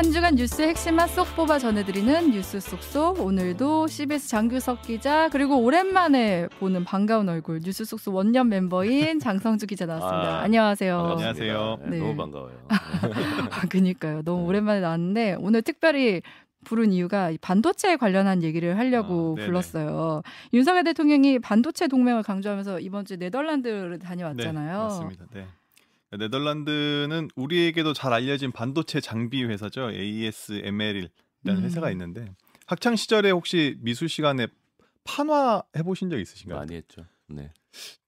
한 0.00 0.12
주간 0.12 0.34
뉴스 0.34 0.62
핵심만 0.62 1.08
쏙 1.08 1.36
뽑아 1.36 1.58
전해드리는 1.58 2.30
뉴스 2.30 2.58
쏙쏙 2.58 3.20
오늘도 3.20 3.86
CBS 3.86 4.30
장규석 4.30 4.80
기자 4.80 5.28
그리고 5.28 5.58
오랜만에 5.58 6.48
보는 6.58 6.84
반가운 6.86 7.28
얼굴 7.28 7.60
뉴스 7.60 7.84
쏙쏙 7.84 8.14
원년 8.14 8.48
멤버인 8.48 9.20
장성주 9.20 9.66
기자 9.66 9.84
나왔습니다. 9.84 10.38
아, 10.38 10.40
안녕하세요. 10.40 10.98
안녕하세요. 10.98 11.78
네, 11.82 11.90
네. 11.90 11.98
너무 11.98 12.16
반가워요. 12.16 12.52
아, 12.70 13.68
그니까요. 13.68 14.22
너무 14.22 14.40
네. 14.40 14.48
오랜만에 14.48 14.80
나왔는데 14.80 15.36
오늘 15.38 15.60
특별히 15.60 16.22
부른 16.64 16.94
이유가 16.94 17.28
이 17.28 17.36
반도체에 17.36 17.96
관련한 17.98 18.42
얘기를 18.42 18.78
하려고 18.78 19.36
아. 19.38 19.44
불렀어요. 19.44 20.22
윤석열 20.54 20.82
대통령이 20.82 21.40
반도체 21.40 21.88
동맹을 21.88 22.22
강조하면서 22.22 22.80
이번 22.80 23.04
주에 23.04 23.18
네덜란드를 23.18 23.98
다녀왔잖아요. 23.98 24.78
네, 24.78 24.82
맞습니다. 24.82 25.26
네. 25.34 25.46
네덜란드는 26.18 27.28
우리에게도 27.36 27.92
잘 27.92 28.12
알려진 28.12 28.52
반도체 28.52 29.00
장비 29.00 29.44
회사죠. 29.44 29.90
ASML이라는 29.92 31.08
음. 31.46 31.62
회사가 31.62 31.90
있는데 31.92 32.32
학창 32.66 32.96
시절에 32.96 33.30
혹시 33.30 33.76
미술 33.80 34.08
시간에 34.08 34.46
판화 35.04 35.62
해보신 35.76 36.10
적 36.10 36.18
있으신가요? 36.18 36.58
많이 36.58 36.74
했죠. 36.74 37.04
네. 37.28 37.52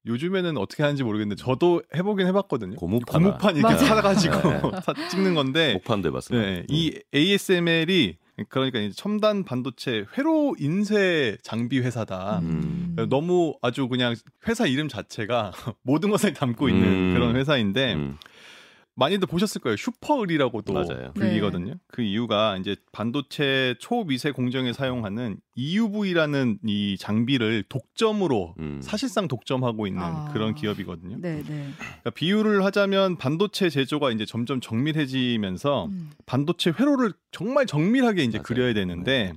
요즘에는 0.06 0.56
어떻게 0.59 0.83
하는지 0.83 1.05
모르겠는데 1.05 1.41
저도 1.41 1.83
해보긴 1.95 2.27
해봤거든요. 2.27 2.77
고무판 2.77 3.56
이렇게. 3.56 3.77
사가지고 3.77 4.37
네. 4.50 4.61
사- 4.83 5.09
찍는 5.11 5.34
건데 5.34 5.75
목판도 5.75 6.09
해봤어요. 6.09 6.41
네, 6.41 6.66
이 6.69 6.98
ASML이 7.14 8.16
그러니까 8.49 8.79
이제 8.79 8.95
첨단 8.97 9.45
반도체 9.45 10.07
회로 10.17 10.57
인쇄 10.59 11.37
장비 11.43 11.81
회사다. 11.81 12.41
음. 12.41 12.97
너무 13.09 13.57
아주 13.63 13.89
그냥 13.89 14.15
회사 14.49 14.67
이름 14.67 14.89
자체가 14.89 15.53
모든 15.83 16.11
것을 16.11 16.33
담고 16.33 16.69
있는 16.69 16.89
음. 16.89 17.15
그런 17.15 17.37
회사인데 17.37 17.95
음. 17.95 18.17
많이들 18.95 19.27
보셨을 19.27 19.61
거예요. 19.61 19.77
슈퍼을이라고도 19.77 20.73
맞아요. 20.73 21.12
불리거든요. 21.15 21.75
그 21.87 22.03
이유가 22.03 22.57
이제 22.59 22.77
반도체 22.93 23.75
초미세 23.79 24.33
공정에 24.33 24.73
사용하는 24.73 25.39
EUV라는 25.55 26.59
이 26.67 26.97
장비를 26.99 27.65
독점으로 27.69 28.55
음. 28.59 28.81
사실상 28.83 29.29
독점하고 29.29 29.87
있는 29.87 30.03
아. 30.03 30.31
그런 30.33 30.55
기업이거든요. 30.55 31.17
네, 31.21 31.43
네. 31.43 31.69
그러니까 31.77 32.11
비유를 32.11 32.65
하자면 32.65 33.17
반도체 33.17 33.71
제조가 33.71 34.11
이제 34.12 34.27
점점 34.27 34.61
정밀해지면서 34.61 35.87
음. 35.87 36.11
반도체 36.27 36.73
회로를 36.79 37.12
정말 37.31 37.67
정밀하게 37.67 38.25
이제 38.25 38.39
맞아요. 38.39 38.43
그려야 38.43 38.75
되는데 38.75 39.33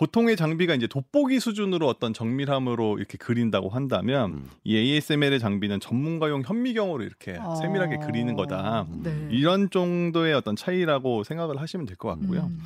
보통의 0.00 0.34
장비가 0.36 0.74
이제 0.74 0.86
돋보기 0.86 1.40
수준으로 1.40 1.86
어떤 1.86 2.14
정밀함으로 2.14 2.96
이렇게 2.96 3.18
그린다고 3.18 3.68
한다면 3.68 4.30
음. 4.30 4.50
이 4.64 4.74
ASML의 4.78 5.38
장비는 5.38 5.78
전문가용 5.78 6.42
현미경으로 6.46 7.04
이렇게 7.04 7.36
어. 7.38 7.54
세밀하게 7.56 7.98
그리는 8.06 8.34
거다. 8.34 8.86
네. 9.02 9.28
이런 9.30 9.68
정도의 9.68 10.32
어떤 10.32 10.56
차이라고 10.56 11.22
생각을 11.24 11.60
하시면 11.60 11.84
될 11.84 11.96
것 11.98 12.08
같고요. 12.08 12.44
음. 12.46 12.60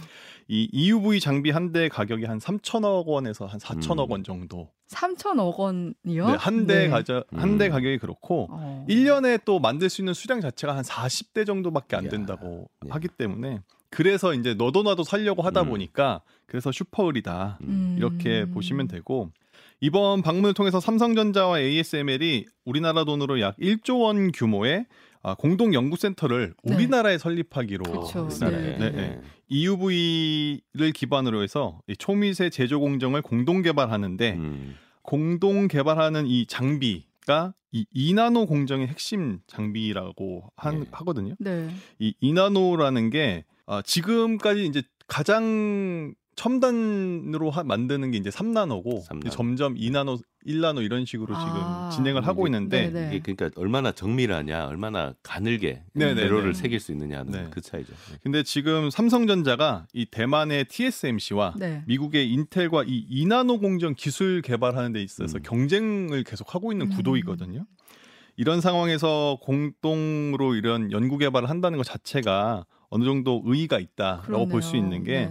이 0.46 0.68
EUV 0.72 1.18
장비 1.18 1.50
한 1.50 1.72
대 1.72 1.88
가격이 1.88 2.24
한 2.26 2.38
3천억 2.38 3.06
원에서 3.06 3.46
한 3.46 3.58
4천억 3.58 4.04
음. 4.06 4.10
원 4.12 4.22
정도. 4.22 4.68
3천억 4.90 5.56
원이요? 5.58 6.26
네, 6.28 6.34
한대 6.38 6.78
네. 6.84 6.88
가져 6.88 7.24
한대 7.34 7.66
음. 7.66 7.70
가격이 7.72 7.98
그렇고 7.98 8.46
어. 8.52 8.86
1년에 8.88 9.40
또 9.44 9.58
만들 9.58 9.90
수 9.90 10.02
있는 10.02 10.14
수량 10.14 10.40
자체가 10.40 10.76
한 10.76 10.84
40대 10.84 11.44
정도밖에 11.46 11.96
안. 11.96 12.08
된다고 12.08 12.68
예. 12.86 12.90
하기 12.90 13.08
때문에 13.08 13.60
그래서 13.94 14.34
이제 14.34 14.54
너도 14.54 14.82
나도 14.82 15.04
살려고 15.04 15.42
하다 15.42 15.62
음. 15.62 15.68
보니까 15.68 16.20
그래서 16.46 16.72
슈퍼을이다. 16.72 17.58
음. 17.62 17.94
이렇게 17.96 18.44
보시면 18.44 18.88
되고 18.88 19.30
이번 19.80 20.20
방문을 20.20 20.52
통해서 20.52 20.80
삼성전자와 20.80 21.60
ASML이 21.60 22.46
우리나라 22.64 23.04
돈으로 23.04 23.40
약 23.40 23.56
1조 23.56 24.00
원 24.02 24.32
규모의 24.32 24.86
아, 25.22 25.34
공동 25.34 25.72
연구센터를 25.74 26.54
네. 26.64 26.74
우리나라에 26.74 27.18
설립하기로 27.18 27.84
그쵸. 27.84 28.26
했습니다. 28.26 28.58
네. 28.60 28.76
네, 28.78 28.90
네. 28.90 29.20
EUV를 29.48 30.92
기반으로 30.92 31.42
해서 31.42 31.80
이 31.86 31.96
초미세 31.96 32.50
제조 32.50 32.80
공정을 32.80 33.22
공동 33.22 33.62
개발하는데 33.62 34.32
음. 34.32 34.76
공동 35.02 35.68
개발하는 35.68 36.26
이 36.26 36.46
장비 36.46 37.06
가 37.26 37.54
이 37.74 37.84
이나노 37.92 38.46
공정의 38.46 38.86
핵심 38.86 39.40
장비라고 39.48 40.44
한, 40.56 40.80
네. 40.80 40.86
하거든요. 40.92 41.34
네. 41.40 41.68
이 41.98 42.14
이나노라는 42.20 43.10
게 43.10 43.44
아, 43.66 43.82
지금까지 43.82 44.66
이제 44.66 44.82
가장 45.06 46.14
첨단으로 46.36 47.50
하- 47.50 47.62
만드는 47.62 48.10
게 48.10 48.18
이제 48.18 48.28
3나노고 48.28 49.02
삼나노. 49.02 49.30
점점 49.30 49.74
2나노, 49.76 50.20
1나노 50.46 50.82
이런 50.82 51.04
식으로 51.04 51.34
아. 51.36 51.90
지금 51.90 51.96
진행을 51.96 52.26
하고 52.26 52.46
있는데 52.48 52.90
네, 52.90 53.08
네. 53.08 53.16
이게 53.16 53.34
그러니까 53.34 53.60
얼마나 53.60 53.92
정밀하냐, 53.92 54.66
얼마나 54.66 55.14
가늘게 55.22 55.84
네, 55.92 56.14
네. 56.14 56.52
새길 56.52 56.80
수 56.80 56.90
있느냐는 56.90 57.30
네. 57.30 57.46
그 57.50 57.60
차이죠. 57.60 57.92
네. 58.10 58.18
근데 58.24 58.42
지금 58.42 58.90
삼성전자가 58.90 59.86
이 59.92 60.06
대만의 60.06 60.64
TSMC와 60.64 61.54
네. 61.56 61.84
미국의 61.86 62.28
인텔과 62.32 62.84
이 62.88 63.06
이나노 63.08 63.60
공정 63.60 63.94
기술 63.94 64.42
개발하는 64.42 64.92
데 64.92 65.02
있어서 65.02 65.38
음. 65.38 65.42
경쟁을 65.42 66.24
계속 66.24 66.54
하고 66.54 66.72
있는 66.72 66.86
음. 66.90 66.96
구도이거든요. 66.96 67.64
이런 68.36 68.60
상황에서 68.60 69.38
공동으로 69.40 70.56
이런 70.56 70.90
연구 70.90 71.18
개발을 71.18 71.48
한다는 71.48 71.78
것 71.78 71.84
자체가 71.84 72.66
어느 72.94 73.04
정도 73.04 73.42
의의가 73.44 73.80
있다라고 73.80 74.46
볼 74.46 74.62
수. 74.62 74.76
있는 74.76 75.02
게. 75.02 75.28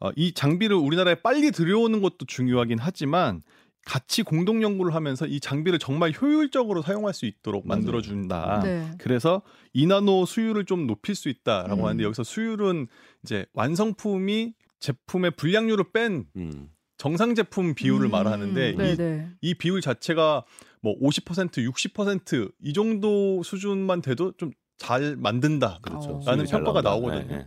어, 0.00 0.10
이 0.16 0.32
장비를 0.32 0.76
우리나라에 0.76 1.16
빨리 1.16 1.50
들여오는 1.50 2.00
것도 2.02 2.26
중요하긴 2.26 2.78
하지만 2.80 3.42
같이 3.86 4.22
공동 4.22 4.62
연구를 4.62 4.94
하면서 4.94 5.26
이 5.26 5.40
장비를 5.40 5.78
정말 5.78 6.12
효율적으로 6.12 6.82
사용할 6.82 7.14
수 7.14 7.24
있도록. 7.24 7.66
만들어 7.66 8.02
준다. 8.02 8.60
네. 8.62 8.90
그래서 8.98 9.42
이나노 9.72 10.26
수율을 10.26 10.66
좀 10.66 10.86
높일 10.86 11.14
수 11.14 11.28
있다라고 11.30 11.82
음. 11.82 11.84
하는데 11.86 12.04
여기서 12.04 12.22
수율은 12.22 12.86
이제 13.24 13.46
완성품이 13.54 14.54
제품의 14.80 15.32
불량률을 15.32 15.92
뺀 15.92 16.26
음. 16.36 16.68
정상 16.98 17.34
제품 17.34 17.74
비율을 17.74 18.08
음, 18.08 18.10
말하는데 18.10 18.74
네, 18.76 18.92
이, 18.92 18.96
네. 18.96 19.28
이 19.40 19.54
비율 19.54 19.80
자체가 19.80 20.44
뭐 20.82 20.98
50%, 21.00 21.66
60%이 21.66 22.72
정도 22.74 23.42
수준만 23.42 24.02
돼도 24.02 24.32
좀 24.36 24.50
잘 24.80 25.14
만든다. 25.16 25.78
그렇죠. 25.82 26.16
어. 26.16 26.22
라는 26.26 26.46
평가가. 26.46 26.80
나오거든요. 26.80 27.26
네, 27.28 27.36
네. 27.36 27.46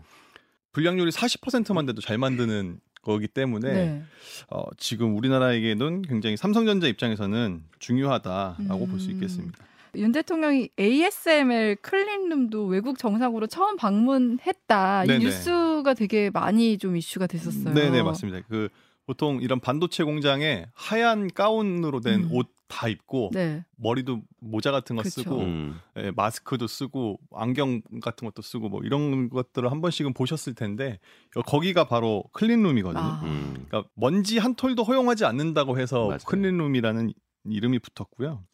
불량률이 0.72 1.12
40%만 1.12 1.86
돼도 1.88 2.00
잘 2.02 2.18
만드는 2.18 2.80
거기 3.02 3.28
때문에 3.28 3.74
네. 3.74 4.04
어, 4.50 4.64
지금 4.78 5.18
우리나라에게는 5.18 6.04
굉장히 6.04 6.38
삼성전자 6.38 6.88
입장에서는 6.88 7.64
중요하다라고 7.80 8.88
볼수 8.88 9.10
음. 9.10 9.16
있겠습니다. 9.16 9.58
윤 9.96 10.12
대통령이 10.12 10.70
ASML 10.80 11.76
클린룸도 11.82 12.66
외국 12.66 12.98
정상으로 12.98 13.46
처음 13.48 13.76
방문했다. 13.78 15.04
이 15.04 15.08
네네. 15.08 15.26
뉴스가 15.26 15.94
되게 15.96 16.30
많이 16.32 16.78
좀 16.78 16.96
이슈가 16.98 17.28
됐었어요. 17.28 17.74
네 17.74 17.90
네 17.90 18.02
맞습니다. 18.02 18.40
그 18.48 18.70
보통 19.06 19.42
이런 19.42 19.60
반도체 19.60 20.04
공장에 20.04 20.66
하얀 20.74 21.28
가운으로 21.28 22.00
된 22.00 22.24
음. 22.24 22.30
옷다 22.32 22.88
입고 22.88 23.32
네. 23.34 23.66
머리도 23.76 24.22
모자 24.40 24.72
같은 24.72 24.96
거 24.96 25.04
그쵸. 25.04 25.22
쓰고 25.22 25.40
음. 25.40 25.78
예, 25.98 26.12
마스크도 26.12 26.68
쓰고 26.68 27.20
안경 27.32 27.82
같은 28.02 28.26
것도 28.26 28.42
쓰고 28.42 28.70
뭐 28.70 28.82
이런 28.84 29.30
것들을 29.30 29.70
한 29.70 29.82
번씩은 29.82 30.14
보셨을 30.14 30.54
텐데 30.56 31.00
여- 31.38 31.42
거기가 31.42 31.84
바로 31.86 32.24
클린룸이거든요. 32.34 33.04
아. 33.04 33.22
음. 33.26 33.66
그러니까 33.68 33.90
먼지 33.96 34.38
한 34.38 34.56
톨도 34.56 34.84
허용하지 34.84 35.26
않는다고 35.26 35.78
해서 35.80 36.06
맞아요. 36.08 36.20
클린룸이라는 36.26 37.12
이름이 37.46 37.80
붙었고요. 37.80 38.46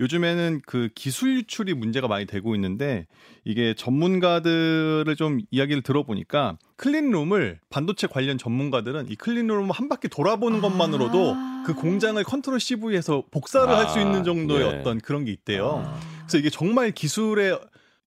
요즘에는 0.00 0.62
그 0.66 0.88
기술 0.94 1.36
유출이 1.36 1.74
문제가 1.74 2.08
많이 2.08 2.26
되고 2.26 2.54
있는데 2.54 3.06
이게 3.44 3.74
전문가들을 3.74 5.14
좀 5.16 5.40
이야기를 5.50 5.82
들어보니까 5.82 6.58
클린룸을 6.76 7.60
반도체 7.70 8.06
관련 8.06 8.38
전문가들은 8.38 9.10
이 9.10 9.16
클린룸을 9.16 9.70
한 9.70 9.88
바퀴 9.88 10.08
돌아보는 10.08 10.60
것만으로도 10.60 11.34
아. 11.36 11.62
그 11.66 11.74
공장을 11.74 12.22
control 12.24 12.60
CV해서 12.60 13.24
복사를 13.30 13.68
할수 13.68 13.98
아, 13.98 14.02
있는 14.02 14.24
정도의 14.24 14.70
네. 14.70 14.78
어떤 14.78 15.00
그런 15.00 15.24
게 15.24 15.32
있대요. 15.32 15.84
아. 15.86 16.00
그래서 16.20 16.38
이게 16.38 16.50
정말 16.50 16.90
기술의 16.90 17.58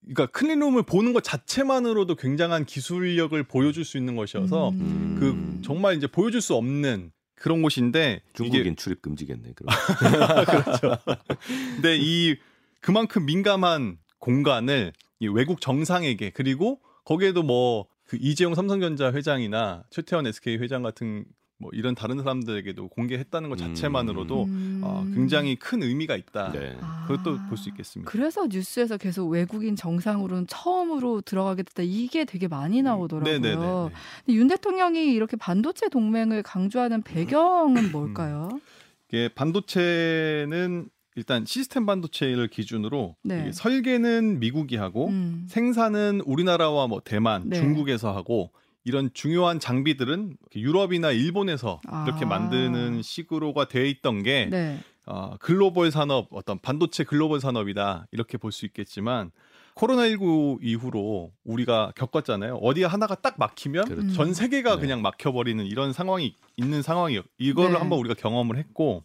그러니까 0.02 0.26
클린룸을 0.26 0.84
보는 0.84 1.12
것 1.12 1.22
자체만으로도 1.22 2.14
굉장한 2.16 2.64
기술력을 2.64 3.40
보여줄 3.44 3.84
수 3.84 3.98
있는 3.98 4.16
것이어서 4.16 4.70
음. 4.70 5.16
그 5.18 5.62
정말 5.62 5.96
이제 5.96 6.06
보여줄 6.06 6.40
수 6.40 6.54
없는 6.54 7.12
그런 7.40 7.62
곳인데 7.62 8.22
중국인 8.34 8.60
이게 8.60 8.74
출입 8.74 9.02
금지겠네. 9.02 9.52
그럼. 9.54 9.74
근데 11.76 11.96
이 12.00 12.36
그만큼 12.80 13.26
민감한 13.26 13.98
공간을 14.18 14.92
이 15.20 15.28
외국 15.28 15.60
정상에게 15.60 16.30
그리고 16.30 16.80
거기에도 17.04 17.42
뭐 17.42 17.86
그 18.08 18.16
이재용 18.18 18.54
삼성전자 18.54 19.12
회장이나 19.12 19.84
최태원 19.90 20.26
SK 20.26 20.56
회장 20.56 20.82
같은 20.82 21.26
뭐 21.60 21.70
이런 21.74 21.94
다른 21.96 22.18
사람들에게도 22.18 22.88
공개했다는 22.88 23.50
것 23.50 23.58
자체만으로도 23.58 24.44
음. 24.44 24.80
어, 24.84 25.04
굉장히 25.12 25.56
큰 25.56 25.82
의미가 25.82 26.14
있다. 26.16 26.52
네. 26.52 26.76
아. 26.80 27.04
그것도 27.08 27.36
볼 27.48 27.58
수 27.58 27.68
있겠습니다. 27.70 28.08
그래서 28.08 28.46
뉴스에서 28.46 28.96
계속 28.96 29.26
외국인 29.28 29.74
정상으로는 29.74 30.46
처음으로 30.46 31.20
들어가게 31.22 31.64
됐다. 31.64 31.82
이게 31.82 32.24
되게 32.24 32.46
많이 32.46 32.80
나오더라고요. 32.82 33.40
네네네. 33.40 33.56
근데 33.56 34.38
윤 34.38 34.46
대통령이 34.46 35.12
이렇게 35.12 35.36
반도체 35.36 35.88
동맹을 35.88 36.44
강조하는 36.44 37.02
배경은 37.02 37.90
뭘까요? 37.90 38.60
이게 39.08 39.28
반도체는 39.34 40.88
일단 41.16 41.44
시스템 41.44 41.84
반도체를 41.86 42.46
기준으로 42.46 43.16
네. 43.24 43.50
설계는 43.52 44.38
미국이 44.38 44.76
하고 44.76 45.08
음. 45.08 45.46
생산은 45.48 46.20
우리나라와 46.24 46.86
뭐 46.86 47.00
대만, 47.04 47.48
네. 47.48 47.56
중국에서 47.56 48.14
하고 48.14 48.52
이런 48.88 49.10
중요한 49.12 49.60
장비들은 49.60 50.38
유럽이나 50.56 51.10
일본에서 51.12 51.80
아. 51.86 52.06
이렇게 52.08 52.24
만드는 52.24 53.02
식으로가 53.02 53.68
돼 53.68 53.88
있던 53.90 54.22
게 54.22 54.48
네. 54.50 54.80
어, 55.04 55.36
글로벌 55.40 55.90
산업 55.90 56.28
어떤 56.32 56.58
반도체 56.58 57.04
글로벌 57.04 57.38
산업이다 57.40 58.06
이렇게 58.12 58.38
볼 58.38 58.50
수 58.50 58.64
있겠지만 58.64 59.30
코로나19 59.74 60.58
이후로 60.62 61.30
우리가 61.44 61.92
겪었잖아요. 61.96 62.56
어디 62.56 62.82
하나가 62.82 63.14
딱 63.14 63.34
막히면 63.38 63.84
그렇죠. 63.84 64.12
전 64.14 64.32
세계가 64.34 64.76
네. 64.76 64.80
그냥 64.80 65.02
막혀버리는 65.02 65.64
이런 65.66 65.92
상황이 65.92 66.34
있는 66.56 66.80
상황이요. 66.82 67.22
이거를 67.36 67.72
네. 67.72 67.78
한번 67.78 67.98
우리가 68.00 68.14
경험을 68.14 68.56
했고 68.56 69.04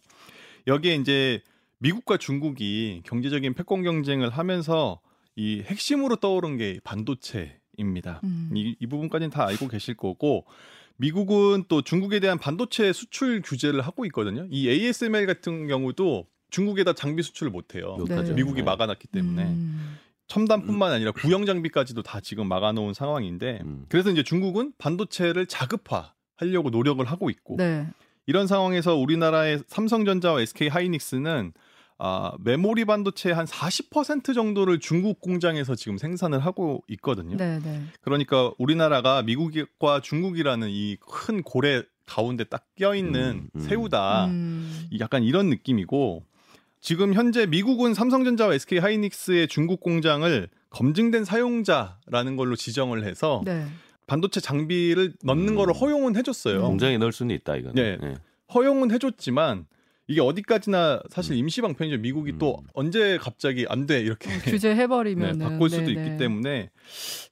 여기에 0.66 0.96
이제 0.96 1.42
미국과 1.78 2.16
중국이 2.16 3.02
경제적인 3.04 3.52
패권 3.52 3.82
경쟁을 3.82 4.30
하면서 4.30 4.98
이 5.36 5.62
핵심으로 5.66 6.16
떠오른 6.16 6.56
게 6.56 6.80
반도체 6.84 7.58
입니다. 7.76 8.20
음. 8.24 8.50
이, 8.54 8.76
이 8.78 8.86
부분까지는 8.86 9.30
다 9.30 9.46
알고 9.46 9.68
계실 9.68 9.96
거고 9.96 10.44
미국은 10.96 11.64
또 11.68 11.82
중국에 11.82 12.20
대한 12.20 12.38
반도체 12.38 12.92
수출 12.92 13.42
규제를 13.42 13.80
하고 13.80 14.04
있거든요. 14.06 14.46
이 14.50 14.68
ASML 14.68 15.26
같은 15.26 15.66
경우도 15.66 16.26
중국에다 16.50 16.92
장비 16.92 17.22
수출을 17.22 17.50
못 17.50 17.74
해요. 17.74 17.96
네. 18.08 18.22
미국이 18.32 18.60
네. 18.60 18.62
막아놨기 18.62 19.08
때문에 19.08 19.42
음. 19.42 19.98
첨단뿐만 20.28 20.92
아니라 20.92 21.10
구형 21.12 21.46
장비까지도 21.46 22.02
다 22.02 22.20
지금 22.20 22.48
막아놓은 22.48 22.94
상황인데 22.94 23.60
음. 23.64 23.86
그래서 23.88 24.10
이제 24.10 24.22
중국은 24.22 24.72
반도체를 24.78 25.46
자급화하려고 25.46 26.70
노력을 26.70 27.04
하고 27.04 27.28
있고 27.28 27.56
네. 27.56 27.86
이런 28.26 28.46
상황에서 28.46 28.94
우리나라의 28.94 29.62
삼성전자와 29.66 30.40
SK 30.42 30.68
하이닉스는 30.68 31.52
아, 31.98 32.32
메모리 32.40 32.84
반도체 32.84 33.30
한 33.30 33.46
40% 33.46 34.34
정도를 34.34 34.80
중국 34.80 35.20
공장에서 35.20 35.74
지금 35.74 35.96
생산을 35.96 36.40
하고 36.40 36.82
있거든요. 36.88 37.36
네, 37.36 37.60
네. 37.60 37.82
그러니까 38.02 38.52
우리나라가 38.58 39.22
미국과 39.22 40.00
중국이라는 40.00 40.68
이 40.70 40.96
큰 41.06 41.42
고래 41.42 41.82
가운데 42.06 42.44
딱 42.44 42.66
껴있는 42.76 43.30
음, 43.30 43.48
음. 43.54 43.60
새우다. 43.60 44.26
음. 44.26 44.86
이 44.90 44.98
약간 45.00 45.22
이런 45.22 45.48
느낌이고 45.48 46.24
지금 46.80 47.14
현재 47.14 47.46
미국은 47.46 47.94
삼성전자와 47.94 48.54
SK 48.54 48.78
하이닉스의 48.78 49.48
중국 49.48 49.80
공장을 49.80 50.48
검증된 50.70 51.24
사용자라는 51.24 52.36
걸로 52.36 52.56
지정을 52.56 53.04
해서 53.06 53.40
네. 53.44 53.66
반도체 54.06 54.40
장비를 54.40 55.14
넣는 55.22 55.50
음. 55.50 55.54
거를 55.54 55.72
허용은 55.72 56.14
해줬어요. 56.16 56.60
공장에 56.62 56.98
넣을 56.98 57.12
수는 57.12 57.34
있다 57.36 57.56
이거는. 57.56 57.98
네. 58.00 58.14
허용은 58.52 58.90
해줬지만 58.90 59.66
이게 60.06 60.20
어디까지나 60.20 61.02
사실 61.08 61.36
임시 61.36 61.60
방편이죠. 61.62 61.98
미국이 61.98 62.32
음. 62.32 62.38
또 62.38 62.62
언제 62.74 63.16
갑자기 63.18 63.64
안 63.68 63.86
돼 63.86 64.00
이렇게 64.00 64.30
어, 64.30 64.38
규제 64.44 64.74
해 64.74 64.86
버리면 64.86 65.38
네, 65.38 65.44
바꿀 65.44 65.70
수도 65.70 65.90
있기 65.90 66.16
때문에 66.18 66.70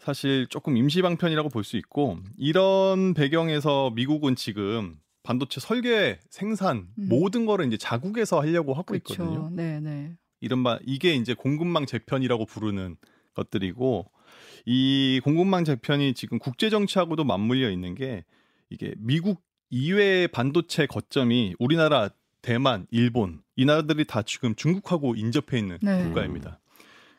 사실 0.01 0.47
조금 0.49 0.77
임시 0.77 1.03
방편이라고 1.03 1.49
볼 1.49 1.65
수 1.65 1.77
있고 1.77 2.19
이런 2.39 3.15
배경에서 3.15 3.91
미국은 3.91 4.37
지금 4.37 4.97
반도체 5.23 5.61
설계, 5.61 6.19
생산 6.31 6.89
음. 6.99 7.09
모든 7.09 7.47
거를 7.47 7.67
이제 7.67 7.77
자국에서 7.77 8.41
하려고 8.41 8.75
하고 8.75 8.95
있거든요. 8.97 9.31
그렇죠. 9.31 9.51
네, 9.53 9.79
네. 9.81 10.17
이른바 10.41 10.79
이게 10.85 11.15
이제 11.15 11.35
공급망 11.35 11.87
재편이라고 11.87 12.47
부르는 12.47 12.97
것들이고 13.35 14.11
이 14.67 15.21
공급망 15.23 15.65
재편이 15.65 16.15
지금 16.15 16.39
국제 16.39 16.71
정치하고도 16.71 17.25
맞물려 17.25 17.71
있는 17.71 17.95
게 17.95 18.25
이게 18.71 18.95
미국 18.99 19.43
이외의 19.71 20.29
반도체 20.29 20.87
거점이 20.87 21.55
우리나라, 21.59 22.11
대만, 22.43 22.87
일본 22.91 23.41
이 23.57 23.65
나라들이 23.65 24.05
다 24.05 24.23
지금 24.23 24.55
중국하고 24.55 25.15
인접해 25.15 25.59
있는 25.59 25.79
네. 25.81 26.05
국가입니다. 26.05 26.59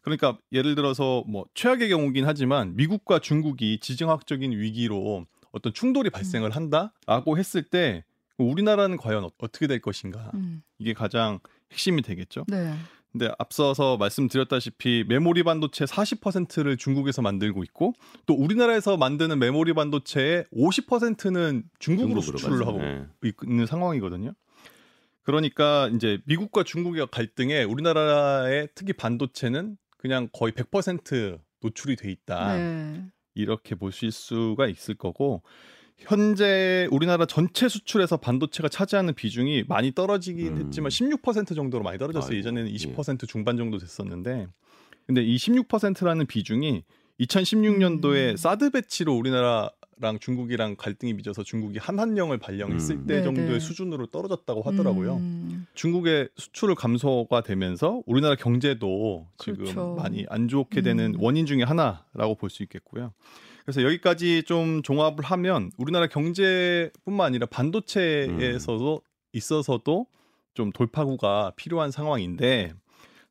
그러니까 0.01 0.37
예를 0.51 0.75
들어서 0.75 1.23
뭐 1.27 1.45
최악의 1.53 1.89
경우긴 1.89 2.25
하지만 2.27 2.75
미국과 2.75 3.19
중국이 3.19 3.79
지정학적인 3.79 4.51
위기로 4.51 5.25
어떤 5.53 5.73
충돌이 5.73 6.09
발생을 6.09 6.51
한다라고 6.51 7.37
했을 7.37 7.63
때 7.63 8.03
우리나라는 8.37 8.97
과연 8.97 9.23
어- 9.23 9.31
어떻게 9.37 9.67
될 9.67 9.79
것인가 9.79 10.31
음. 10.33 10.61
이게 10.77 10.93
가장 10.93 11.39
핵심이 11.71 12.01
되겠죠. 12.01 12.43
네. 12.49 12.73
근데 13.13 13.29
앞서서 13.37 13.95
말씀드렸다시피 13.97 15.05
메모리 15.07 15.43
반도체 15.43 15.85
40%를 15.85 16.77
중국에서 16.77 17.21
만들고 17.21 17.63
있고 17.63 17.93
또 18.25 18.33
우리나라에서 18.33 18.97
만드는 18.97 19.37
메모리 19.37 19.73
반도체의 19.73 20.45
50%는 20.51 21.63
중국으로 21.79 22.21
중국으로 22.21 22.37
수출을. 22.39 22.67
하고 22.67 22.79
네. 22.79 23.05
있는 23.47 23.67
상황이거든요. 23.67 24.33
그러니까 25.23 25.89
이제 25.95 26.19
미국과 26.25 26.63
중국의 26.63 27.07
갈등에 27.11 27.63
우리나라의 27.63 28.69
특히 28.75 28.93
반도체는 28.93 29.77
그냥 29.97 30.27
거의 30.33 30.51
100% 30.51 31.39
노출이 31.61 31.95
돼 31.95 32.11
있다. 32.11 32.57
네. 32.57 33.05
이렇게 33.35 33.75
보실 33.75 34.11
수가 34.11 34.67
있을 34.67 34.95
거고 34.95 35.41
현재 35.97 36.87
우리나라 36.91 37.25
전체 37.25 37.69
수출에서 37.69 38.17
반도체가 38.17 38.67
차지하는 38.67 39.13
비중이 39.13 39.63
많이 39.67 39.93
떨어지긴 39.93 40.57
음. 40.57 40.65
했지만 40.65 40.89
16% 40.89 41.55
정도로 41.55 41.83
많이 41.83 41.97
떨어졌어요. 41.97 42.31
아이고, 42.31 42.37
예전에는 42.37 42.69
예. 42.69 42.73
20% 42.73 43.27
중반 43.27 43.57
정도 43.57 43.77
됐었는데 43.77 44.47
근데 45.07 45.23
이 45.23 45.35
16%라는 45.37 46.25
비중이 46.25 46.83
2016년도에 47.19 48.31
음. 48.31 48.35
사드 48.35 48.71
배치로 48.71 49.13
우리나라 49.15 49.71
랑 49.99 50.19
중국이랑 50.19 50.75
갈등이 50.75 51.15
빚어서 51.17 51.43
중국이 51.43 51.77
한한령을 51.79 52.37
발령했을 52.37 52.95
음. 52.95 53.05
때 53.07 53.17
네, 53.17 53.23
정도의 53.23 53.47
네. 53.47 53.59
수준으로 53.59 54.07
떨어졌다고 54.07 54.61
하더라고요. 54.61 55.15
음. 55.17 55.65
중국의 55.75 56.29
수출을 56.35 56.75
감소가 56.75 57.41
되면서 57.41 58.01
우리나라 58.05 58.35
경제도 58.35 59.27
지금 59.37 59.59
그렇죠. 59.59 59.95
많이 59.95 60.25
안 60.29 60.47
좋게 60.47 60.81
되는 60.81 61.15
음. 61.15 61.21
원인 61.21 61.45
중에 61.45 61.63
하나라고 61.63 62.35
볼 62.35 62.49
수 62.49 62.63
있겠고요. 62.63 63.13
그래서 63.65 63.81
여기까지 63.83 64.43
좀 64.43 64.81
종합을 64.83 65.23
하면 65.23 65.71
우리나라 65.77 66.07
경제뿐만 66.07 67.27
아니라 67.27 67.45
반도체에서도 67.45 69.01
있어서도 69.31 70.05
좀 70.53 70.71
돌파구가 70.71 71.53
필요한 71.55 71.89
상황인데 71.89 72.73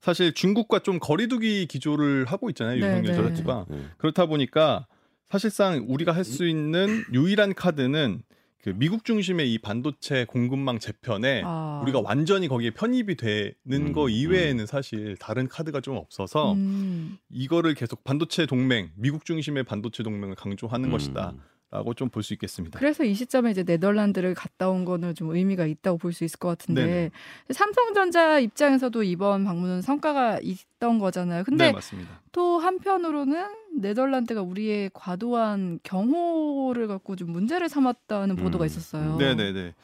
사실 0.01 0.33
중국과 0.33 0.81
좀 0.81 0.99
거리두기 0.99 1.67
기조를 1.67 2.25
하고 2.25 2.51
있잖아요 2.51 2.81
네, 2.81 3.01
네. 3.03 3.15
정부가 3.15 3.67
네. 3.69 3.85
그렇다 3.99 4.27
보니까 4.27 4.87
사실상 5.33 5.87
우리가 5.89 6.13
할 6.13 6.25
수 6.25 6.47
있는 6.47 7.05
유일한 7.13 7.55
카드는 7.55 8.23
그 8.63 8.75
미국 8.77 9.05
중심의 9.05 9.51
이 9.53 9.59
반도체 9.59 10.27
공급망 10.27 10.79
재편에 10.79 11.43
아. 11.45 11.81
우리가 11.83 12.01
완전히 12.01 12.49
거기에 12.49 12.71
편입이 12.71 13.17
되는 13.17 13.57
음, 13.71 13.93
거 13.93 14.11
이외에는 14.11 14.67
사실 14.67 15.17
다른 15.17 15.49
카드가 15.49 15.81
좀 15.81 15.97
없어서 15.97 16.53
음. 16.53 17.17
이거를 17.31 17.73
계속 17.75 18.05
반도체 18.05 18.45
동맹, 18.45 18.91
미국 18.95 19.25
중심의 19.25 19.65
반도체 19.65 20.03
동맹을 20.03 20.35
강조하는 20.35 20.91
음. 20.91 20.93
것이다 20.93 21.35
라고 21.73 21.95
좀 21.95 22.11
볼 22.11 22.23
수 22.23 22.35
있겠습니다. 22.35 22.79
그래서 22.79 23.03
이 23.03 23.15
시점에 23.15 23.51
이제 23.51 23.63
네덜란드를 23.63 24.35
갔다 24.35 24.69
온 24.69 24.85
거는 24.85 25.15
좀 25.15 25.35
의미가 25.35 25.65
있다고 25.67 25.97
볼 25.97 26.13
수 26.13 26.23
있을 26.25 26.39
것 26.39 26.49
같은데 26.49 26.85
네네. 26.85 27.11
삼성전자 27.51 28.39
입장에서도 28.39 29.03
이번 29.03 29.45
방문은 29.45 29.81
성과가 29.81 30.41
있던 30.43 30.99
거잖아요. 30.99 31.45
근데 31.45 31.67
네, 31.69 31.73
맞습니다. 31.73 32.21
또 32.31 32.59
한편으로는 32.59 33.49
네덜란드가 33.81 34.43
우리의 34.43 34.91
과도한 34.93 35.81
경호를 35.83 36.89
갖고 36.89 37.17
좀 37.17 37.31
문제를 37.33 37.71
삼았다는 37.71 38.37
보도가 38.37 38.65
음. 38.65 38.67
있었어요. 38.67 39.17
네, 39.17 39.35
네, 39.35 39.53
네. 39.53 39.75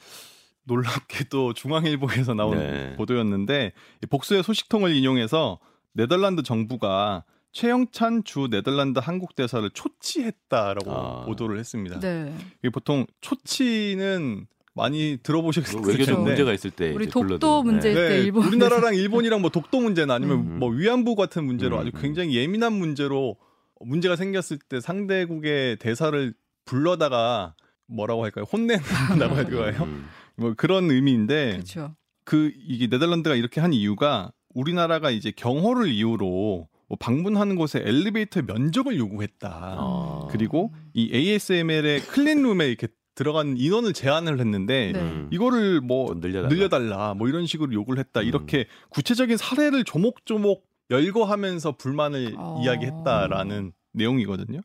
놀랍게도 0.64 1.54
중앙일보에서 1.54 2.35
나온 2.35 2.59
네. 2.59 2.95
보도였는데 2.97 3.73
이 4.02 4.07
복수의 4.07 4.42
소식통을 4.42 4.95
인용해서 4.95 5.59
네덜란드 5.95 6.42
정부가 6.42 7.25
최영찬 7.59 8.23
주 8.23 8.47
네덜란드 8.49 9.00
한국 9.00 9.35
대사를 9.35 9.69
초치했다라고 9.71 10.93
아. 10.93 11.25
보도를 11.25 11.59
했습니다. 11.59 11.99
네. 11.99 12.33
이게 12.61 12.71
보통 12.71 13.05
초치는 13.21 14.47
많이 14.75 15.19
들어보셨을 15.25 15.81
뭐 15.81 15.88
외교적 15.88 16.07
그렇죠. 16.15 16.23
문제가 16.23 16.53
있을 16.53 16.71
때 16.71 16.93
우리 16.93 17.07
독도 17.07 17.27
불러드는, 17.41 17.65
문제 17.65 17.93
네. 17.93 18.09
때 18.11 18.19
일본에서. 18.21 18.49
우리나라랑 18.49 18.95
일본이랑 18.95 19.41
뭐 19.41 19.50
독도 19.50 19.81
문제나 19.81 20.15
아니면 20.15 20.38
음. 20.38 20.59
뭐 20.61 20.71
위안부 20.71 21.17
같은 21.17 21.45
문제로 21.47 21.79
음, 21.79 21.81
아주 21.81 21.91
음. 21.97 22.00
굉장히 22.00 22.37
예민한 22.37 22.75
문제로 22.75 23.37
문제가 23.81 24.15
생겼을 24.15 24.61
때 24.69 24.81
상대국의 24.81 25.79
대사를 25.79 26.33
불러다가 26.65 27.57
뭐라고 27.88 28.23
할까요? 28.23 28.45
혼낸다고 28.53 29.35
할까요? 29.35 29.83
음. 29.83 30.07
뭐 30.37 30.55
그런 30.57 30.93
의미인데 30.93 31.55
그렇죠. 31.55 31.97
그 32.23 32.53
이게 32.55 32.87
네덜란드가 32.87 33.35
이렇게 33.35 33.61
한 33.61 33.73
이유가 33.73 34.31
우리나라가 34.55 35.11
이제 35.11 35.33
경호를 35.33 35.88
이유로 35.88 36.69
뭐 36.88 36.97
방문하는 36.99 37.57
곳에 37.57 37.83
엘리베이터 37.85 38.42
면적을 38.42 38.97
요구했다. 38.97 39.49
아. 39.78 40.28
그리고 40.30 40.73
이 40.95 41.11
ASML의 41.14 42.00
클린룸에 42.00 42.66
이렇게 42.66 42.88
들어간 43.14 43.57
인원을 43.59 43.92
제한을 43.92 44.38
했는데 44.38 44.92
네. 44.92 45.00
음. 45.00 45.28
이거를 45.33 45.80
뭐좀 45.80 46.21
늘려달라. 46.21 46.49
늘려달라 46.49 47.14
뭐 47.14 47.28
이런 47.28 47.47
식으로 47.47 47.73
요구를 47.73 47.99
했다. 48.00 48.21
음. 48.21 48.26
이렇게 48.26 48.66
구체적인 48.90 49.37
사례를 49.37 49.85
조목조목 49.85 50.64
열거하면서 50.90 51.73
불만을 51.73 52.35
어. 52.38 52.62
이야기했다라는 52.64 53.73
내용이거든요. 53.99 54.61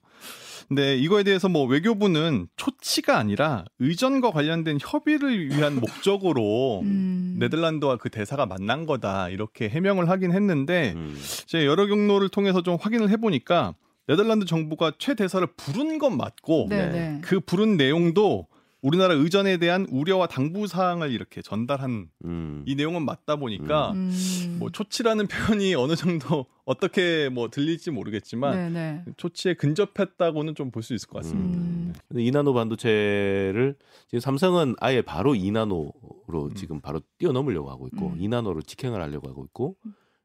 근데 0.68 0.96
이거에 0.96 1.24
대해서 1.24 1.50
뭐 1.50 1.66
외교부는 1.66 2.48
초치가 2.56 3.18
아니라 3.18 3.66
의전과 3.80 4.32
관련된 4.32 4.78
협의를 4.82 5.50
위한 5.50 5.76
목적으로 5.80 6.82
음. 6.86 7.36
네덜란드와 7.38 7.98
그 7.98 8.10
대사가 8.10 8.46
만난 8.46 8.86
거다 8.86 9.30
이렇게 9.30 9.68
해명을 9.68 10.10
하긴 10.10 10.32
했는데 10.32 10.94
음. 10.96 11.20
제가 11.48 11.66
여러 11.66 11.86
경로를 11.86 12.30
통해서 12.30 12.64
좀 12.64 12.78
확인을 12.80 13.10
해보니까 13.10 13.76
네덜란드 14.08 14.46
정부가 14.46 14.94
최 15.00 15.16
대사를 15.16 15.46
부른 15.58 15.98
건 15.98 16.18
맞고 16.18 16.68
네, 16.70 16.78
네. 16.78 16.92
네. 16.92 17.22
그 17.22 17.40
부른 17.40 17.78
내용도 17.78 18.48
우리나라 18.84 19.14
의전에 19.14 19.58
대한 19.58 19.88
우려와 19.90 20.28
당부 20.28 20.68
사항을 20.68 21.10
이렇게 21.12 21.42
전달한 21.42 22.10
음. 22.26 22.64
이 22.68 22.76
내용은 22.76 23.06
맞다 23.06 23.38
보니까 23.38 23.92
음. 23.94 24.58
뭐 24.60 24.70
초치라는 24.70 25.28
표현이 25.28 25.74
어느 25.76 25.96
정도 25.96 26.46
어떻게 26.66 27.30
뭐 27.30 27.50
들릴지 27.50 27.92
모르겠지만 27.92 28.74
네, 28.74 29.04
네. 29.06 29.06
초치에 29.18 29.54
근접했다고는 29.56 30.54
좀 30.56 30.70
볼 30.72 30.84
수 30.84 30.94
있을 30.94 31.08
것 31.08 31.20
같습니다. 31.24 31.58
음. 31.60 31.94
근데 32.10 32.24
2나노 32.24 32.54
반도체를 32.54 33.76
지금 34.08 34.20
삼성은 34.20 34.76
아예 34.80 35.02
바로 35.02 35.32
2나노로 35.34 36.50
음. 36.52 36.54
지금 36.56 36.82
바로 36.82 37.00
뛰어넘으려고 37.18 37.70
하고 37.72 37.88
있고 37.88 38.08
음. 38.08 38.20
2나노로 38.20 38.68
직행을 38.68 39.02
하려고 39.02 39.30
하고 39.30 39.46
있고 39.46 39.78